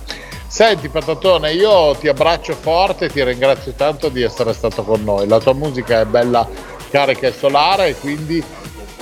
Senti 0.46 0.88
Patatone, 0.88 1.52
io 1.52 1.94
ti 1.96 2.08
abbraccio 2.08 2.54
forte 2.54 3.06
e 3.06 3.08
ti 3.08 3.22
ringrazio 3.24 3.72
tanto 3.72 4.08
di 4.08 4.22
essere 4.22 4.52
stato 4.52 4.84
con 4.84 5.02
noi. 5.02 5.26
La 5.26 5.40
tua 5.40 5.52
musica 5.52 6.00
è 6.00 6.04
bella 6.04 6.48
carica 6.90 7.26
e 7.26 7.32
solare 7.32 7.94
quindi 7.96 8.42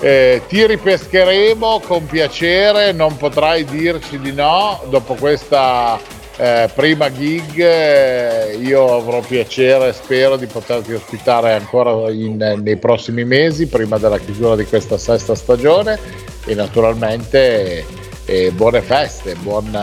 eh, 0.01 0.43
ti 0.49 0.67
ripescheremo 0.67 1.81
con 1.87 2.07
piacere, 2.07 2.93
non 2.93 3.17
potrai 3.17 3.65
dirci 3.65 4.19
di 4.19 4.33
no 4.33 4.81
dopo 4.89 5.15
questa 5.15 6.01
eh, 6.37 6.71
prima 6.75 7.13
gig. 7.13 7.57
Eh, 7.59 8.59
io 8.61 8.97
avrò 8.97 9.21
piacere, 9.21 9.93
spero 9.93 10.37
di 10.37 10.47
poterti 10.47 10.93
ospitare 10.93 11.53
ancora 11.53 12.11
in, 12.11 12.61
nei 12.63 12.77
prossimi 12.79 13.25
mesi, 13.25 13.69
prima 13.69 13.99
della 13.99 14.19
chiusura 14.19 14.57
di 14.57 14.65
questa 14.65 14.99
sesta 14.99 15.35
stagione 15.35 15.99
e 16.47 16.55
naturalmente 16.55 17.85
eh, 18.25 18.51
buone 18.53 18.83
feste, 18.83 19.35
buon 19.37 19.75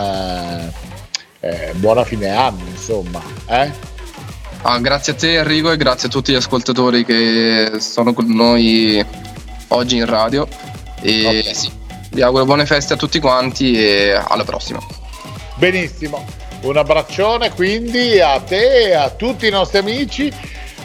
eh, 1.41 1.71
buona 1.75 2.03
fine 2.03 2.29
anno, 2.29 2.63
insomma. 2.69 3.21
Eh? 3.47 3.71
Ah, 4.61 4.77
grazie 4.79 5.13
a 5.13 5.15
te 5.15 5.37
Enrico 5.37 5.71
e 5.71 5.77
grazie 5.77 6.09
a 6.09 6.11
tutti 6.11 6.33
gli 6.33 6.35
ascoltatori 6.35 7.05
che 7.05 7.79
sono 7.79 8.13
con 8.13 8.27
noi 8.27 9.03
oggi 9.69 9.95
in 9.95 10.05
radio. 10.05 10.47
E 11.01 11.25
okay. 11.25 11.53
sì, 11.53 11.71
vi 12.11 12.21
auguro 12.21 12.45
buone 12.45 12.65
feste 12.65 12.93
a 12.93 12.97
tutti 12.97 13.19
quanti 13.19 13.73
e 13.73 14.11
alla 14.11 14.43
prossima. 14.43 14.79
Benissimo, 15.55 16.25
un 16.61 16.75
abbraccione 16.75 17.51
quindi 17.51 18.19
a 18.19 18.39
te 18.39 18.89
e 18.89 18.93
a 18.93 19.09
tutti 19.09 19.47
i 19.47 19.51
nostri 19.51 19.77
amici 19.77 20.33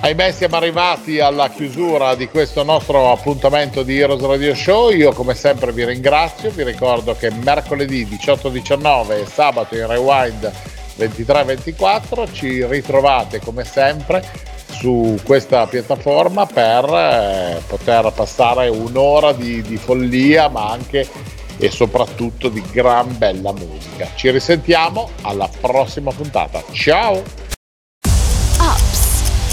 Ahimè 0.01 0.33
siamo 0.33 0.57
arrivati 0.57 1.21
alla 1.21 1.49
chiusura 1.49 2.15
di 2.15 2.29
questo 2.29 2.63
nostro 2.63 3.11
appuntamento 3.11 3.83
di 3.83 3.99
Heroes 3.99 4.23
Radio 4.23 4.55
Show. 4.55 4.91
Io 4.91 5.13
come 5.13 5.35
sempre 5.35 5.73
vi 5.73 5.85
ringrazio, 5.85 6.51
vi 6.51 6.63
ricordo 6.63 7.17
che 7.17 7.31
mercoledì 7.31 8.07
18-19 8.07 9.23
e 9.23 9.27
sabato 9.27 9.77
in 9.77 9.87
Rewind 9.87 10.53
23-24 10.99 12.33
ci 12.33 12.65
ritrovate 12.67 13.41
come 13.41 13.65
sempre 13.65 14.23
su 14.71 15.19
questa 15.25 15.67
piattaforma 15.67 16.47
per 16.47 16.85
eh, 16.85 17.63
poter 17.67 18.13
passare 18.15 18.69
un'ora 18.69 19.33
di, 19.33 19.63
di 19.63 19.77
follia 19.77 20.49
ma 20.49 20.71
anche 20.71 21.09
e 21.57 21.71
soprattutto 21.71 22.49
di 22.49 22.63
gran 22.73 23.17
bella 23.17 23.53
musica. 23.53 24.09
Ci 24.15 24.31
risentiamo 24.31 25.11
alla 25.23 25.49
prossima 25.61 26.11
puntata. 26.11 26.63
Ciao! 26.73 27.44